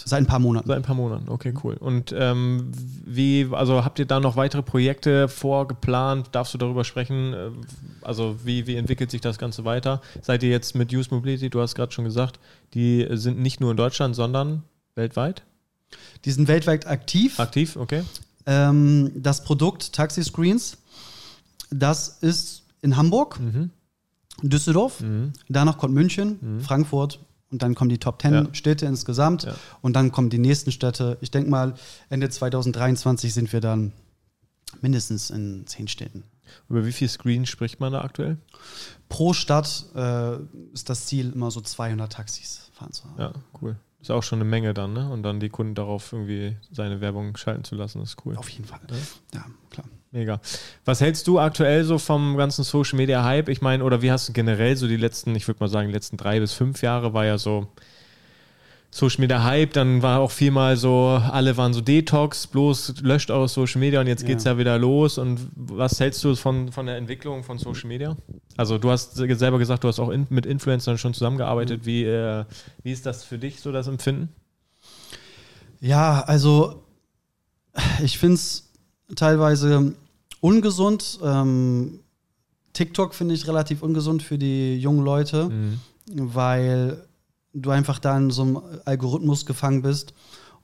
[0.07, 0.67] seit ein paar Monaten.
[0.67, 1.73] Seit ein paar Monaten, okay, cool.
[1.73, 2.71] Und ähm,
[3.03, 6.29] wie, also habt ihr da noch weitere Projekte vorgeplant?
[6.31, 7.33] Darfst du darüber sprechen?
[7.33, 7.49] Äh,
[8.03, 9.99] also wie, wie entwickelt sich das Ganze weiter?
[10.21, 12.39] Seid ihr jetzt mit Use Mobility, du hast gerade schon gesagt,
[12.75, 14.61] die sind nicht nur in Deutschland, sondern
[14.93, 15.41] weltweit?
[16.23, 17.39] Die sind weltweit aktiv.
[17.39, 18.03] Aktiv, okay.
[18.45, 20.77] Ähm, das Produkt Taxi Screens,
[21.71, 23.39] das ist in Hamburg.
[23.39, 23.71] Mhm
[24.41, 25.33] Düsseldorf, mhm.
[25.47, 26.61] danach kommt München, mhm.
[26.61, 27.19] Frankfurt
[27.51, 28.47] und dann kommen die Top 10 ja.
[28.53, 29.55] Städte insgesamt ja.
[29.81, 31.17] und dann kommen die nächsten Städte.
[31.21, 31.75] Ich denke mal,
[32.09, 33.93] Ende 2023 sind wir dann
[34.81, 36.23] mindestens in zehn Städten.
[36.69, 38.37] Über wie viel Screens spricht man da aktuell?
[39.09, 40.37] Pro Stadt äh,
[40.73, 43.19] ist das Ziel immer so 200 Taxis fahren zu haben.
[43.19, 43.75] Ja, cool.
[44.01, 45.09] Ist auch schon eine Menge dann, ne?
[45.09, 48.35] Und dann die Kunden darauf irgendwie seine Werbung schalten zu lassen, ist cool.
[48.35, 48.81] Auf jeden Fall.
[48.89, 49.45] Ja, ja.
[50.13, 50.39] Mega.
[50.85, 53.49] Was hältst du aktuell so vom ganzen Social Media Hype?
[53.49, 55.93] Ich meine, oder wie hast du generell so die letzten, ich würde mal sagen, die
[55.93, 57.65] letzten drei bis fünf Jahre war ja so
[58.91, 63.31] Social Media Hype, dann war auch viel mal so, alle waren so Detox, bloß löscht
[63.31, 64.27] eure Social Media und jetzt ja.
[64.27, 65.17] geht es ja wieder los.
[65.17, 68.15] Und was hältst du von, von der Entwicklung von Social Media?
[68.55, 71.81] Also du hast selber gesagt, du hast auch in, mit Influencern schon zusammengearbeitet.
[71.81, 71.85] Mhm.
[71.87, 72.45] Wie, äh,
[72.83, 74.29] wie ist das für dich so, das Empfinden?
[75.81, 76.83] Ja, also
[78.03, 78.69] ich finde es
[79.15, 79.95] teilweise
[80.43, 81.19] ungesund.
[81.23, 82.01] Ähm,
[82.73, 85.79] TikTok finde ich relativ ungesund für die jungen Leute, mhm.
[86.07, 87.05] weil
[87.53, 90.13] du einfach da in so einem Algorithmus gefangen bist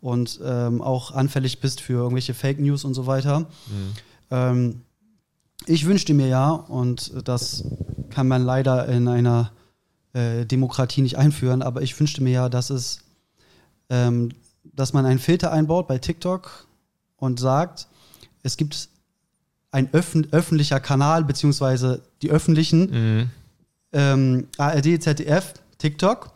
[0.02, 3.42] und ähm, auch anfällig bist für irgendwelche Fake News und so weiter.
[3.42, 3.46] Mhm.
[4.32, 4.82] Ähm,
[5.66, 7.64] ich wünschte mir ja, und das
[8.10, 9.52] kann man leider in einer
[10.14, 13.00] äh, Demokratie nicht einführen, aber ich wünschte mir ja, dass es,
[13.90, 14.32] ähm,
[14.64, 16.68] dass man einen Filter einbaut bei TikTok
[17.18, 17.88] und sagt,
[18.42, 18.90] es gibt
[19.72, 23.30] ein öff öffentlicher Kanal, beziehungsweise die öffentlichen mhm.
[23.94, 26.32] ähm, ARD, ZDF, TikTok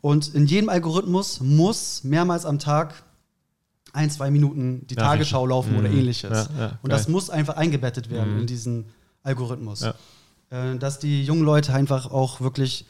[0.00, 3.02] und in jedem Algorithmus muss mehrmals am Tag
[3.92, 5.78] ein, zwei Minuten die Tagesschau laufen mhm.
[5.78, 6.30] oder ähnliches.
[6.30, 8.40] Ja, ja, und das muss einfach eingebettet werden mhm.
[8.40, 8.86] in diesen
[9.22, 9.82] Algorithmus.
[9.82, 9.94] Ja.
[10.50, 12.86] Äh, dass die jungen Leute einfach auch wirklich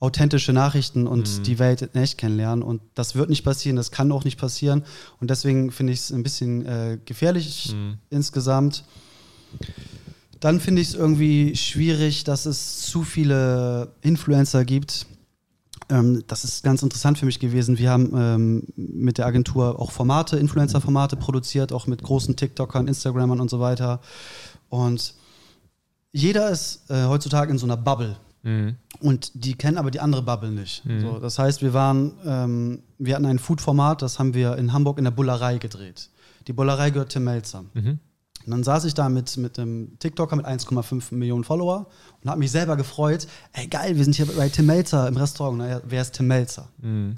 [0.00, 1.42] authentische Nachrichten und mhm.
[1.42, 2.62] die Welt in echt kennenlernen.
[2.62, 4.84] Und das wird nicht passieren, das kann auch nicht passieren.
[5.20, 7.98] Und deswegen finde ich es ein bisschen äh, gefährlich mhm.
[8.10, 8.84] insgesamt.
[10.40, 15.06] Dann finde ich es irgendwie schwierig, dass es zu viele Influencer gibt,
[15.90, 17.78] ähm, das ist ganz interessant für mich gewesen.
[17.78, 23.40] Wir haben ähm, mit der Agentur auch Formate, Influencer-Formate produziert, auch mit großen TikTokern, Instagrammern
[23.40, 24.00] und so weiter.
[24.68, 25.14] Und
[26.12, 28.16] jeder ist äh, heutzutage in so einer Bubble.
[28.42, 28.76] Mhm.
[29.00, 30.84] Und die kennen aber die andere Bubble nicht.
[30.84, 31.00] Mhm.
[31.00, 34.98] So, das heißt, wir waren, ähm, wir hatten ein Food-Format, das haben wir in Hamburg
[34.98, 36.10] in der Bullerei gedreht.
[36.46, 37.64] Die Bullerei gehört Tim Melzer.
[37.74, 38.00] Mhm.
[38.44, 41.86] Und dann saß ich da mit, mit einem TikToker mit 1,5 Millionen Follower
[42.22, 43.26] und habe mich selber gefreut.
[43.52, 45.58] Ey, geil, wir sind hier bei Tim Melzer im Restaurant.
[45.58, 46.68] Naja, wer ist Tim Melzer?
[46.80, 47.16] Mhm.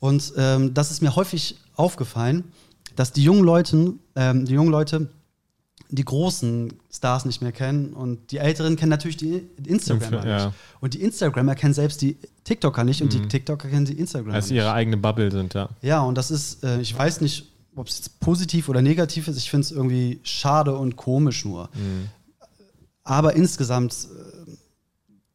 [0.00, 2.44] Und ähm, das ist mir häufig aufgefallen,
[2.96, 5.10] dass die jungen Leute, ähm, die jungen Leute
[5.90, 10.46] die großen Stars nicht mehr kennen und die Älteren kennen natürlich die Instagramer ja.
[10.46, 10.56] nicht.
[10.80, 13.22] Und die Instagramer kennen selbst die TikToker nicht und mhm.
[13.22, 15.68] die TikToker kennen die Instagramer Als ihre eigene Bubble sind, ja.
[15.80, 19.38] Ja, und das ist, äh, ich weiß nicht, ob es jetzt positiv oder negativ ist,
[19.38, 21.70] ich finde es irgendwie schade und komisch nur.
[21.74, 22.08] Mhm.
[23.04, 24.50] Aber insgesamt äh,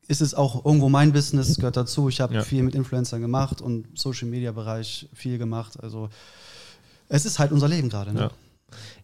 [0.07, 2.09] ist es auch irgendwo mein Business, gehört dazu.
[2.09, 2.41] Ich habe ja.
[2.43, 5.81] viel mit Influencern gemacht und Social Media Bereich viel gemacht.
[5.81, 6.09] Also
[7.09, 8.13] es ist halt unser Leben gerade.
[8.13, 8.19] Ne?
[8.19, 8.31] Ja.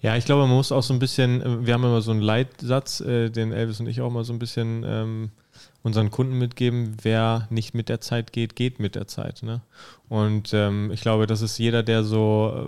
[0.01, 2.21] Ja, ich glaube, man muss auch so ein bisschen, äh, wir haben immer so einen
[2.21, 5.31] Leitsatz, äh, den Elvis und ich auch mal so ein bisschen ähm,
[5.81, 9.43] unseren Kunden mitgeben, wer nicht mit der Zeit geht, geht mit der Zeit.
[9.43, 9.61] Ne?
[10.09, 12.67] Und ähm, ich glaube, das ist jeder, der so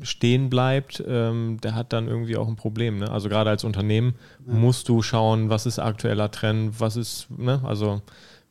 [0.00, 2.98] äh, stehen bleibt, ähm, der hat dann irgendwie auch ein Problem.
[2.98, 3.10] Ne?
[3.10, 4.14] Also gerade als Unternehmen
[4.46, 4.54] ja.
[4.54, 7.60] musst du schauen, was ist aktueller Trend, was ist, ne?
[7.64, 8.02] also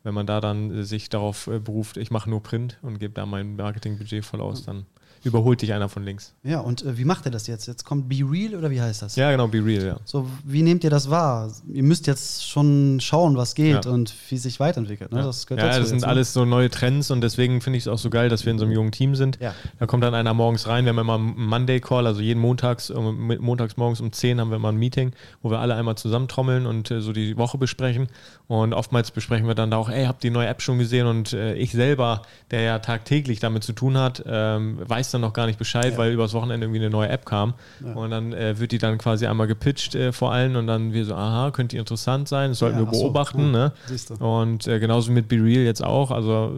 [0.03, 3.25] wenn man da dann sich darauf äh, beruft, ich mache nur Print und gebe da
[3.25, 4.85] mein Marketingbudget voll aus, dann
[5.23, 6.34] überholt dich einer von links.
[6.43, 7.67] Ja, und äh, wie macht er das jetzt?
[7.67, 9.15] Jetzt kommt Be Real oder wie heißt das?
[9.15, 9.97] Ja, genau, Be Real, ja.
[10.03, 11.51] So, wie nehmt ihr das wahr?
[11.71, 13.91] Ihr müsst jetzt schon schauen, was geht ja.
[13.91, 15.12] und wie sich weiterentwickelt.
[15.12, 15.19] Ne?
[15.19, 16.07] Ja, das, ja, das sind ne?
[16.07, 18.60] alles so neue Trends und deswegen finde ich es auch so geil, dass wir in
[18.60, 19.39] so einem jungen Team sind.
[19.39, 19.53] Ja.
[19.79, 22.99] Da kommt dann einer morgens rein, wir haben immer einen Monday-Call, also jeden Montags, äh,
[22.99, 26.89] montags morgens um 10 haben wir immer ein Meeting, wo wir alle einmal zusammentrommeln und
[26.89, 28.07] äh, so die Woche besprechen.
[28.47, 31.07] Und oftmals besprechen wir dann da auch, ey, habt ihr die neue App schon gesehen?
[31.07, 35.34] Und äh, ich selber, der ja tagtäglich damit zu tun hat, ähm, weiß dann noch
[35.34, 35.97] gar nicht Bescheid, ja.
[35.97, 37.54] weil übers Wochenende irgendwie eine neue App kam.
[37.84, 37.93] Ja.
[37.93, 41.06] Und dann äh, wird die dann quasi einmal gepitcht äh, vor allen und dann wir
[41.06, 43.52] so, aha, könnte interessant sein, das sollten ja, wir beobachten.
[43.52, 43.74] So, ne?
[44.19, 46.12] Und äh, genauso mit BeReal jetzt auch.
[46.12, 46.54] Also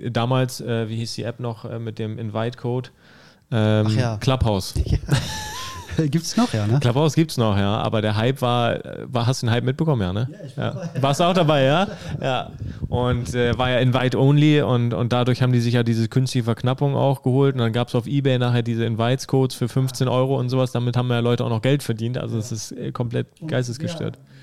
[0.00, 2.90] äh, damals, äh, wie hieß die App noch mit dem Invite-Code?
[3.50, 4.74] Ähm, Clubhouse.
[4.84, 4.98] Ja.
[6.10, 6.80] Gibt es noch, ja, ne?
[7.14, 7.78] Gibt es noch, ja.
[7.78, 10.28] Aber der Hype war, war, hast du den Hype mitbekommen, ja, ne?
[10.30, 11.02] Ja, ich war ja.
[11.02, 11.88] Warst du auch dabei, ja?
[12.20, 12.50] Ja.
[12.88, 16.44] Und äh, war ja Invite Only und, und dadurch haben die sich ja diese künstliche
[16.44, 17.54] Verknappung auch geholt.
[17.54, 20.72] Und dann gab es auf Ebay nachher diese Invites-Codes für 15 Euro und sowas.
[20.72, 22.18] Damit haben ja Leute auch noch Geld verdient.
[22.18, 24.16] Also es ist äh, komplett geistesgestört.
[24.16, 24.33] Ja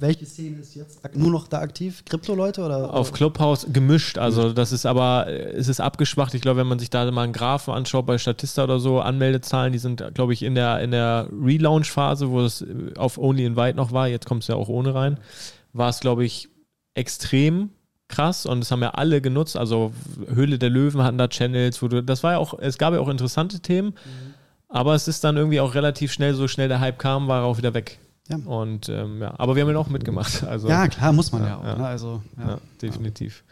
[0.00, 2.04] welche Szene ist jetzt nur noch da aktiv?
[2.04, 2.92] Krypto-Leute oder?
[2.92, 4.18] Auf Clubhouse gemischt.
[4.18, 6.34] Also das ist aber, es ist abgeschwacht.
[6.34, 9.72] Ich glaube, wenn man sich da mal einen Graphen anschaut bei Statista oder so, Anmeldezahlen,
[9.72, 12.64] die sind, glaube ich, in der, in der Relaunch-Phase, wo es
[12.96, 15.18] auf Only Invite noch war, jetzt kommt es ja auch ohne rein,
[15.72, 16.48] war es, glaube ich,
[16.94, 17.70] extrem
[18.08, 19.56] krass und das haben ja alle genutzt.
[19.56, 19.92] Also
[20.32, 23.00] Höhle der Löwen hatten da Channels, wo du, das war ja auch, es gab ja
[23.00, 24.34] auch interessante Themen, mhm.
[24.68, 27.44] aber es ist dann irgendwie auch relativ schnell, so schnell der Hype kam, war er
[27.44, 27.98] auch wieder weg.
[28.28, 28.36] Ja.
[28.44, 30.44] Und ähm, ja, aber wir haben ihn auch mitgemacht.
[30.44, 31.78] Also, ja, klar, muss man ja, ja auch.
[31.78, 31.86] Ne?
[31.86, 33.42] Also, ja, definitiv.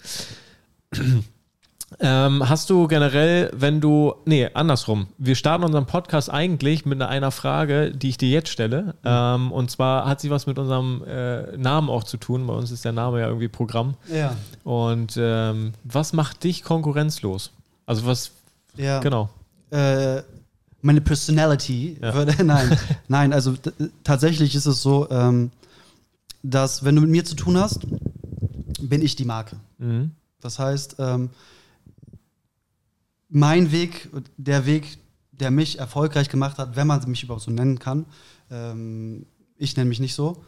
[2.00, 5.06] Ähm, hast du generell, wenn du, nee, andersrum.
[5.18, 8.82] Wir starten unseren Podcast eigentlich mit einer Frage, die ich dir jetzt stelle.
[8.82, 8.92] Mhm.
[9.04, 12.46] Ähm, und zwar hat sie was mit unserem äh, Namen auch zu tun.
[12.46, 13.94] Bei uns ist der Name ja irgendwie Programm.
[14.12, 14.36] Ja.
[14.64, 17.52] Und ähm, was macht dich konkurrenzlos?
[17.86, 18.32] Also was,
[18.76, 18.98] ja.
[18.98, 19.30] genau.
[19.70, 20.22] Äh,
[20.86, 22.14] meine Personality ja.
[22.14, 23.54] würde, nein, nein, also
[24.04, 25.50] tatsächlich ist es so, ähm,
[26.42, 27.80] dass wenn du mit mir zu tun hast,
[28.80, 29.56] bin ich die Marke.
[29.78, 30.12] Mhm.
[30.40, 31.30] Das heißt, ähm,
[33.28, 34.98] mein Weg, der Weg,
[35.32, 38.06] der mich erfolgreich gemacht hat, wenn man mich überhaupt so nennen kann.
[38.50, 40.44] Ähm, ich nenne mich nicht so.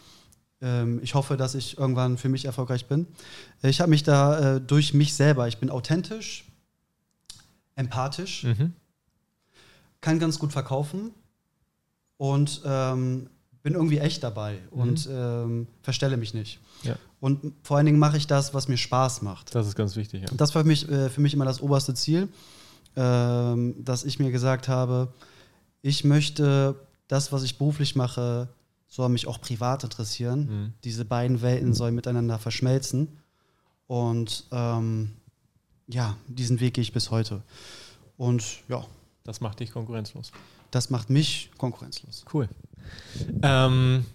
[0.61, 3.09] Ähm, ich hoffe, dass ich irgendwann für mich erfolgreich bin.
[3.63, 6.45] Ich habe mich da äh, durch mich selber, ich bin authentisch,
[7.75, 8.73] empathisch, mhm.
[10.01, 11.13] Kann ganz gut verkaufen
[12.17, 13.31] und ähm,
[13.63, 14.81] bin irgendwie echt dabei mhm.
[14.81, 16.61] und ähm, verstelle mich nicht.
[16.83, 16.97] Ja.
[17.21, 19.55] Und vor allen Dingen mache ich das, was mir Spaß macht.
[19.55, 20.23] Das ist ganz wichtig.
[20.23, 20.29] Ja.
[20.37, 22.29] Das war für mich, äh, für mich immer das oberste Ziel
[22.99, 25.13] ähm, dass ich mir gesagt habe,
[25.83, 26.75] ich möchte
[27.07, 28.49] das, was ich beruflich mache,
[28.89, 30.41] soll mich auch privat interessieren.
[30.41, 30.73] Mhm.
[30.83, 33.21] Diese beiden Welten sollen miteinander verschmelzen.
[33.87, 35.13] Und ähm,
[35.87, 37.43] ja, diesen Weg gehe ich bis heute.
[38.17, 38.85] Und ja.
[39.29, 40.33] Das macht dich konkurrenzlos.
[40.71, 42.25] Das macht mich konkurrenzlos.
[42.33, 42.49] Cool.
[43.43, 44.07] Ähm,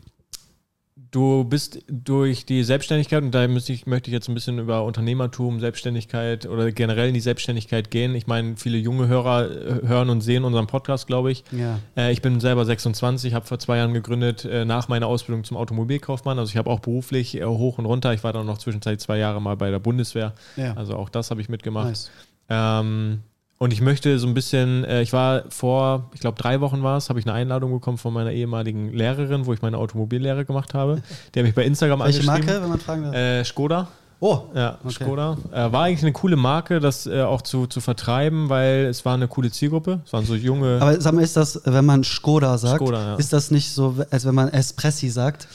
[1.13, 4.83] Du bist durch die Selbstständigkeit, und da möchte ich, möchte ich jetzt ein bisschen über
[4.83, 8.15] Unternehmertum, Selbstständigkeit oder generell in die Selbstständigkeit gehen.
[8.15, 11.43] Ich meine, viele junge Hörer äh, hören und sehen unseren Podcast, glaube ich.
[11.51, 11.77] Ja.
[11.95, 15.55] Äh, ich bin selber 26, habe vor zwei Jahren gegründet, äh, nach meiner Ausbildung zum
[15.55, 16.39] Automobilkaufmann.
[16.39, 18.11] Also ich habe auch beruflich äh, hoch und runter.
[18.15, 20.33] Ich war dann noch zwischenzeitlich zwei Jahre mal bei der Bundeswehr.
[20.55, 20.73] Ja.
[20.73, 21.89] Also auch das habe ich mitgemacht.
[21.89, 22.11] Nice.
[22.49, 23.19] Ähm,
[23.63, 26.97] und ich möchte so ein bisschen, äh, ich war vor, ich glaube, drei Wochen war
[26.97, 30.73] es, habe ich eine Einladung bekommen von meiner ehemaligen Lehrerin, wo ich meine Automobillehre gemacht
[30.73, 31.01] habe.
[31.33, 32.45] Die hat mich bei Instagram Welche angeschrieben.
[32.45, 33.15] Marke, wenn man fragen darf?
[33.15, 33.87] Äh, Skoda.
[34.19, 35.05] Oh, ja, okay.
[35.05, 35.37] Skoda.
[35.53, 39.13] Äh, war eigentlich eine coole Marke, das äh, auch zu, zu vertreiben, weil es war
[39.13, 40.01] eine coole Zielgruppe.
[40.05, 40.79] Es waren so junge.
[40.81, 43.15] Aber sag mal, ist das, wenn man Skoda sagt, Skoda, ja.
[43.15, 45.47] ist das nicht so, als wenn man Espressi sagt?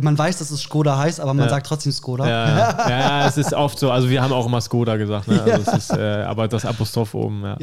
[0.00, 1.50] Man weiß, dass es Skoda heißt, aber man ja.
[1.50, 2.28] sagt trotzdem Skoda.
[2.28, 2.88] Ja.
[2.88, 3.90] ja, es ist oft so.
[3.90, 5.42] Also wir haben auch immer Skoda gesagt, ne?
[5.42, 7.42] also ist, äh, aber das Apostroph oben.
[7.42, 7.56] Ja.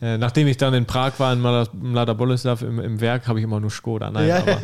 [0.00, 3.44] Äh, nachdem ich dann in Prag war, in Mlada Boleslav im, im Werk, habe ich
[3.44, 4.10] immer nur Skoda.
[4.10, 4.58] Nein, aber,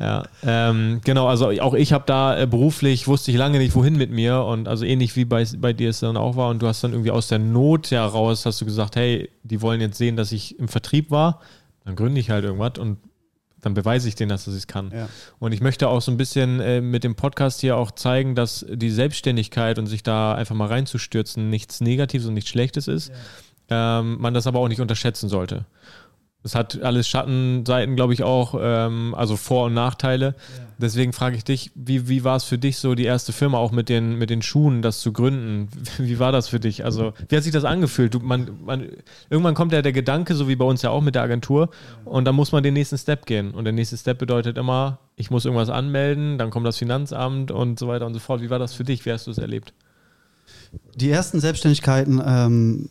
[0.00, 0.22] ja.
[0.42, 4.10] Ähm, genau, also auch ich habe da äh, beruflich, wusste ich lange nicht, wohin mit
[4.10, 6.84] mir und also ähnlich wie bei, bei dir es dann auch war und du hast
[6.84, 10.32] dann irgendwie aus der Not heraus, hast du gesagt, hey, die wollen jetzt sehen, dass
[10.32, 11.40] ich im Vertrieb war,
[11.84, 12.98] dann gründe ich halt irgendwas und
[13.64, 14.90] dann beweise ich denen, dass ich es kann.
[14.94, 15.08] Ja.
[15.38, 18.64] Und ich möchte auch so ein bisschen äh, mit dem Podcast hier auch zeigen, dass
[18.68, 23.10] die Selbstständigkeit und sich da einfach mal reinzustürzen nichts Negatives und nichts Schlechtes ist.
[23.70, 24.00] Ja.
[24.00, 25.64] Ähm, man das aber auch nicht unterschätzen sollte.
[26.44, 30.26] Es hat alles Schattenseiten, glaube ich, auch, ähm, also Vor- und Nachteile.
[30.26, 30.64] Ja.
[30.76, 33.72] Deswegen frage ich dich, wie, wie war es für dich so, die erste Firma auch
[33.72, 35.68] mit den, mit den Schuhen, das zu gründen?
[35.98, 36.84] Wie war das für dich?
[36.84, 38.12] Also, wie hat sich das angefühlt?
[38.12, 38.88] Du, man, man,
[39.30, 41.70] irgendwann kommt ja der Gedanke, so wie bei uns ja auch mit der Agentur,
[42.04, 43.52] und dann muss man den nächsten Step gehen.
[43.52, 47.78] Und der nächste Step bedeutet immer, ich muss irgendwas anmelden, dann kommt das Finanzamt und
[47.78, 48.42] so weiter und so fort.
[48.42, 49.06] Wie war das für dich?
[49.06, 49.72] Wie hast du es erlebt?
[50.94, 52.90] Die ersten Selbstständigkeiten ähm,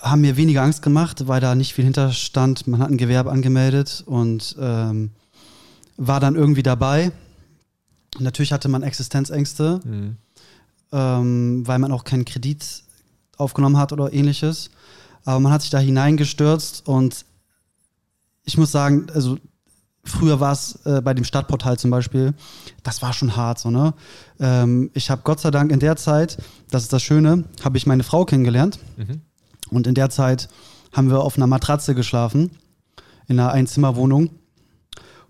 [0.00, 2.66] haben mir weniger Angst gemacht, weil da nicht viel hinterstand.
[2.66, 5.10] Man hat ein Gewerbe angemeldet und ähm,
[5.96, 7.12] war dann irgendwie dabei.
[8.18, 10.16] Natürlich hatte man Existenzängste, mhm.
[10.92, 12.82] ähm, weil man auch keinen Kredit
[13.36, 14.70] aufgenommen hat oder ähnliches.
[15.24, 17.24] Aber man hat sich da hineingestürzt und
[18.44, 19.38] ich muss sagen, also
[20.04, 22.32] früher war es äh, bei dem Stadtportal zum Beispiel,
[22.84, 23.92] das war schon hart so, ne?
[24.38, 26.38] Ähm, ich habe Gott sei Dank in der Zeit,
[26.70, 28.78] das ist das Schöne, habe ich meine Frau kennengelernt.
[28.96, 29.20] Mhm.
[29.70, 30.48] Und in der Zeit
[30.92, 32.50] haben wir auf einer Matratze geschlafen,
[33.28, 34.30] in einer Einzimmerwohnung.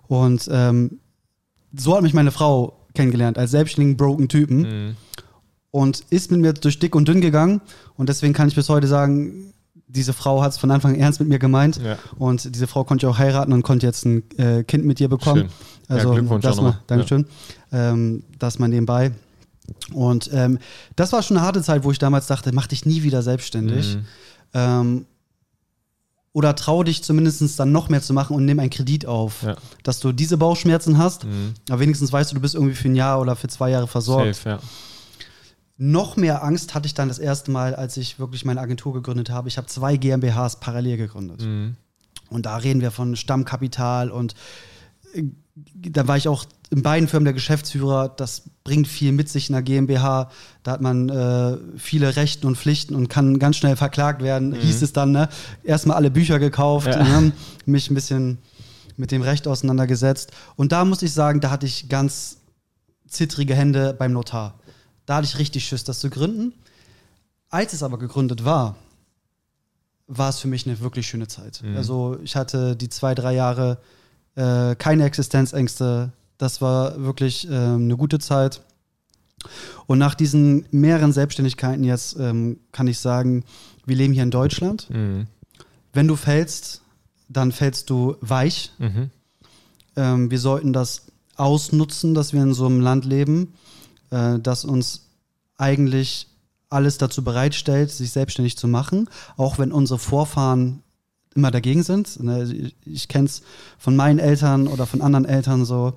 [0.07, 1.01] Und ähm,
[1.77, 4.59] so hat mich meine Frau kennengelernt, als selbstständigen, broken Typen.
[4.59, 4.97] Mhm.
[5.71, 7.61] Und ist mit mir durch dick und dünn gegangen.
[7.97, 9.53] Und deswegen kann ich bis heute sagen,
[9.89, 11.81] diese Frau hat es von Anfang an ernst mit mir gemeint.
[11.83, 11.99] Ja.
[12.19, 15.09] Und diese Frau konnte ich auch heiraten und konnte jetzt ein äh, Kind mit ihr
[15.09, 15.43] bekommen.
[15.43, 15.97] Schön.
[15.97, 17.27] Also, ja, Glückwunsch das mal, Dankeschön.
[17.73, 17.93] Ja.
[17.93, 19.13] Ähm, das mal nebenbei.
[19.93, 20.59] Und ähm,
[20.97, 23.97] das war schon eine harte Zeit, wo ich damals dachte, mach dich nie wieder selbstständig.
[23.97, 24.05] Mhm.
[24.55, 25.07] Ähm,
[26.33, 29.43] oder trau dich zumindest dann noch mehr zu machen und nimm einen Kredit auf.
[29.43, 29.57] Ja.
[29.85, 31.55] Dass du diese Bauchschmerzen hast, mhm.
[31.71, 34.35] aber wenigstens weißt du, du bist irgendwie für ein Jahr oder für zwei Jahre versorgt.
[34.35, 34.59] Safe, ja.
[35.79, 39.31] Noch mehr Angst hatte ich dann das erste Mal, als ich wirklich meine Agentur gegründet
[39.31, 39.49] habe.
[39.49, 41.41] Ich habe zwei GmbHs parallel gegründet.
[41.43, 41.77] Mhm.
[42.29, 44.35] Und da reden wir von Stammkapital und
[45.15, 45.25] äh,
[45.55, 48.09] da war ich auch in beiden Firmen der Geschäftsführer.
[48.09, 50.31] Das bringt viel mit sich in der GmbH.
[50.63, 54.57] Da hat man äh, viele Rechte und Pflichten und kann ganz schnell verklagt werden, mhm.
[54.57, 55.13] hieß es dann.
[55.13, 55.29] Ne?
[55.63, 57.03] Erstmal alle Bücher gekauft, ja.
[57.03, 57.33] ne?
[57.67, 58.39] mich ein bisschen
[58.97, 60.33] mit dem Recht auseinandergesetzt.
[60.57, 62.39] Und da muss ich sagen, da hatte ich ganz
[63.07, 64.59] zittrige Hände beim Notar.
[65.05, 66.53] Da hatte ich richtig Schiss, das zu gründen.
[67.49, 68.77] Als es aber gegründet war,
[70.09, 71.63] war es für mich eine wirklich schöne Zeit.
[71.63, 71.77] Mhm.
[71.77, 73.79] Also ich hatte die zwei, drei Jahre
[74.35, 76.13] äh, keine Existenzängste.
[76.39, 78.63] Das war wirklich äh, eine gute Zeit.
[79.87, 83.45] Und nach diesen mehreren Selbstständigkeiten jetzt ähm, kann ich sagen,
[83.85, 84.91] wir leben hier in Deutschland.
[84.91, 85.27] Mhm.
[85.93, 86.83] Wenn du fällst,
[87.29, 88.73] dann fällst du weich.
[88.79, 89.11] Mhm.
[89.97, 93.55] Ähm, wir sollten das ausnutzen, dass wir in so einem Land leben,
[94.11, 95.07] äh, das uns
[95.57, 96.29] eigentlich
[96.69, 100.83] alles dazu bereitstellt, sich selbstständig zu machen, auch wenn unsere Vorfahren
[101.35, 102.23] immer dagegen sind.
[102.23, 103.43] Ne, ich kenne es
[103.79, 105.95] von meinen Eltern oder von anderen Eltern so,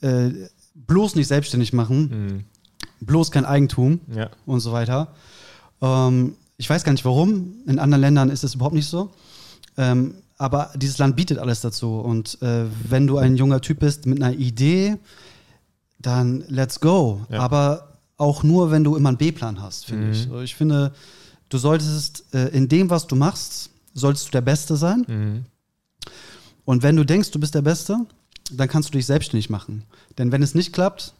[0.00, 0.30] äh,
[0.74, 2.44] bloß nicht selbstständig machen, mhm.
[3.00, 4.30] bloß kein Eigentum ja.
[4.46, 5.14] und so weiter.
[5.80, 7.54] Ähm, ich weiß gar nicht warum.
[7.66, 9.10] In anderen Ländern ist es überhaupt nicht so.
[9.76, 11.98] Ähm, aber dieses Land bietet alles dazu.
[12.00, 14.96] Und äh, wenn du ein junger Typ bist mit einer Idee,
[15.98, 17.26] dann let's go.
[17.28, 17.40] Ja.
[17.40, 20.12] Aber auch nur, wenn du immer einen B-Plan hast, finde mhm.
[20.12, 20.30] ich.
[20.44, 20.92] Ich finde,
[21.48, 25.04] du solltest äh, in dem, was du machst, solltest du der Beste sein.
[25.08, 25.44] Mhm.
[26.64, 27.98] Und wenn du denkst, du bist der Beste,
[28.52, 29.84] dann kannst du dich selbstständig machen.
[30.16, 31.14] Denn wenn es nicht klappt,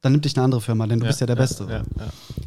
[0.00, 1.84] dann nimmt dich eine andere Firma, denn du ja, bist ja der ja, Beste.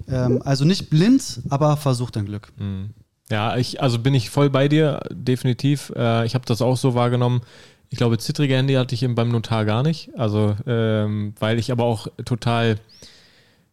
[0.09, 2.51] Ja, ähm, also nicht blind, aber versuch dein Glück.
[2.57, 2.91] Mhm.
[3.29, 5.91] Ja, ich, also bin ich voll bei dir, definitiv.
[5.95, 7.41] Äh, ich habe das auch so wahrgenommen.
[7.89, 10.11] Ich glaube, zittrige Hände hatte ich eben beim Notar gar nicht.
[10.17, 12.77] Also, ähm, weil ich aber auch total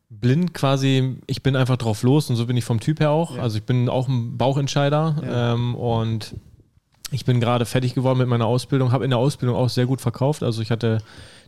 [0.09, 3.39] blind quasi, ich bin einfach drauf los und so bin ich vom Typ her auch.
[3.39, 6.35] Also ich bin auch ein Bauchentscheider ähm, und
[7.11, 10.01] ich bin gerade fertig geworden mit meiner Ausbildung, habe in der Ausbildung auch sehr gut
[10.01, 10.43] verkauft.
[10.43, 10.99] Also ich hatte,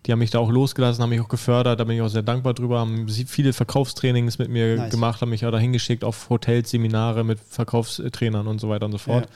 [0.05, 2.23] die haben mich da auch losgelassen, haben mich auch gefördert, da bin ich auch sehr
[2.23, 4.91] dankbar drüber, haben viele Verkaufstrainings mit mir nice.
[4.91, 8.93] gemacht, haben mich auch da hingeschickt auf Hotels, Seminare mit Verkaufstrainern und so weiter und
[8.93, 9.29] so fort.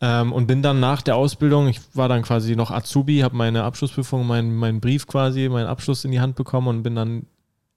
[0.00, 0.20] Ja.
[0.20, 3.64] Ähm, und bin dann nach der Ausbildung, ich war dann quasi noch Azubi, habe meine
[3.64, 7.26] Abschlussprüfung, meinen mein Brief quasi, meinen Abschluss in die Hand bekommen und bin dann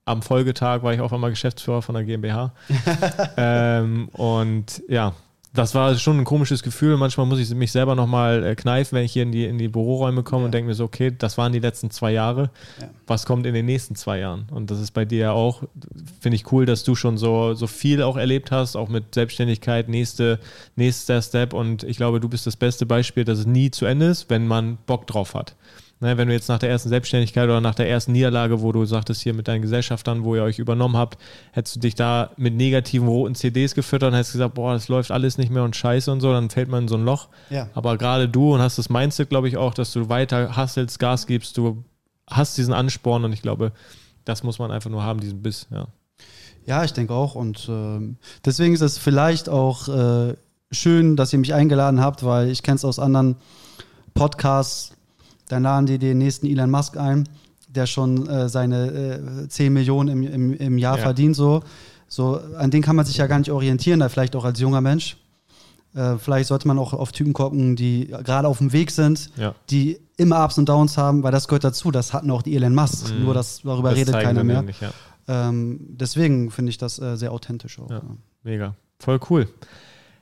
[0.05, 2.53] am Folgetag war ich auf einmal Geschäftsführer von der GmbH.
[3.37, 5.13] ähm, und ja,
[5.53, 6.95] das war schon ein komisches Gefühl.
[6.95, 9.67] Manchmal muss ich mich selber nochmal äh, kneifen, wenn ich hier in die, in die
[9.67, 10.45] Büroräume komme ja.
[10.45, 12.51] und denke mir so, okay, das waren die letzten zwei Jahre.
[12.79, 12.89] Ja.
[13.05, 14.47] Was kommt in den nächsten zwei Jahren?
[14.49, 15.63] Und das ist bei dir ja auch,
[16.21, 19.89] finde ich cool, dass du schon so, so viel auch erlebt hast, auch mit Selbstständigkeit,
[19.89, 20.39] nächste,
[20.77, 21.53] nächster Step.
[21.53, 24.47] Und ich glaube, du bist das beste Beispiel, dass es nie zu Ende ist, wenn
[24.47, 25.55] man Bock drauf hat.
[26.01, 28.85] Ne, wenn du jetzt nach der ersten Selbstständigkeit oder nach der ersten Niederlage, wo du
[28.85, 31.19] sagtest, hier mit deinen Gesellschaftern, wo ihr euch übernommen habt,
[31.51, 35.11] hättest du dich da mit negativen roten CDs gefüttert und hättest gesagt, boah, das läuft
[35.11, 37.29] alles nicht mehr und scheiße und so, dann fällt man in so ein Loch.
[37.51, 37.69] Ja.
[37.75, 41.27] Aber gerade du und hast das Mindset, glaube ich, auch, dass du weiter hasselst, Gas
[41.27, 41.83] gibst, du
[42.27, 43.71] hast diesen Ansporn und ich glaube,
[44.25, 45.85] das muss man einfach nur haben, diesen Biss, ja.
[46.65, 47.35] Ja, ich denke auch.
[47.35, 50.35] Und äh, deswegen ist es vielleicht auch äh,
[50.71, 53.35] schön, dass ihr mich eingeladen habt, weil ich kenne es aus anderen
[54.13, 54.93] Podcasts,
[55.51, 57.27] dann laden die den nächsten Elon Musk ein,
[57.67, 61.03] der schon äh, seine äh, 10 Millionen im, im, im Jahr ja.
[61.03, 61.35] verdient.
[61.35, 61.61] So.
[62.07, 64.81] so, an den kann man sich ja gar nicht orientieren, da vielleicht auch als junger
[64.81, 65.17] Mensch.
[65.93, 69.53] Äh, vielleicht sollte man auch auf Typen gucken, die gerade auf dem Weg sind, ja.
[69.69, 71.91] die immer Ups und Downs haben, weil das gehört dazu.
[71.91, 73.13] Das hatten auch die Elon Musk.
[73.13, 73.25] Mhm.
[73.25, 74.61] Nur das, darüber das redet keiner mehr.
[74.61, 74.91] Nicht, ja.
[75.27, 77.89] ähm, deswegen finde ich das äh, sehr authentisch auch.
[78.43, 78.75] Mega.
[78.99, 79.47] Voll cool.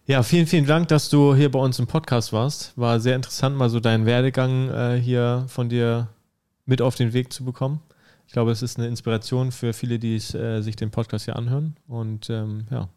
[0.10, 2.76] Ja, vielen, vielen Dank, dass du hier bei uns im Podcast warst.
[2.76, 6.08] War sehr interessant, mal so deinen Werdegang äh, hier von dir
[6.65, 7.80] mit auf den Weg zu bekommen.
[8.26, 11.36] Ich glaube, es ist eine Inspiration für viele, die es, äh, sich den Podcast hier
[11.36, 11.76] anhören.
[11.88, 12.89] Und ähm, ja,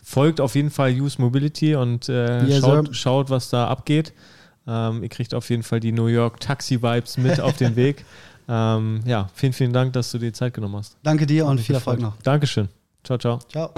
[0.00, 4.12] folgt auf jeden Fall Use Mobility und äh, yes, schaut, schaut, was da abgeht.
[4.68, 8.04] Ähm, ihr kriegt auf jeden Fall die New York Taxi-Vibes mit auf den Weg.
[8.52, 10.96] Ähm, ja, vielen, vielen Dank, dass du dir Zeit genommen hast.
[11.04, 12.16] Danke dir und viel Erfolg noch.
[12.22, 12.68] Dankeschön.
[13.04, 13.38] Ciao, ciao.
[13.48, 13.72] Ciao.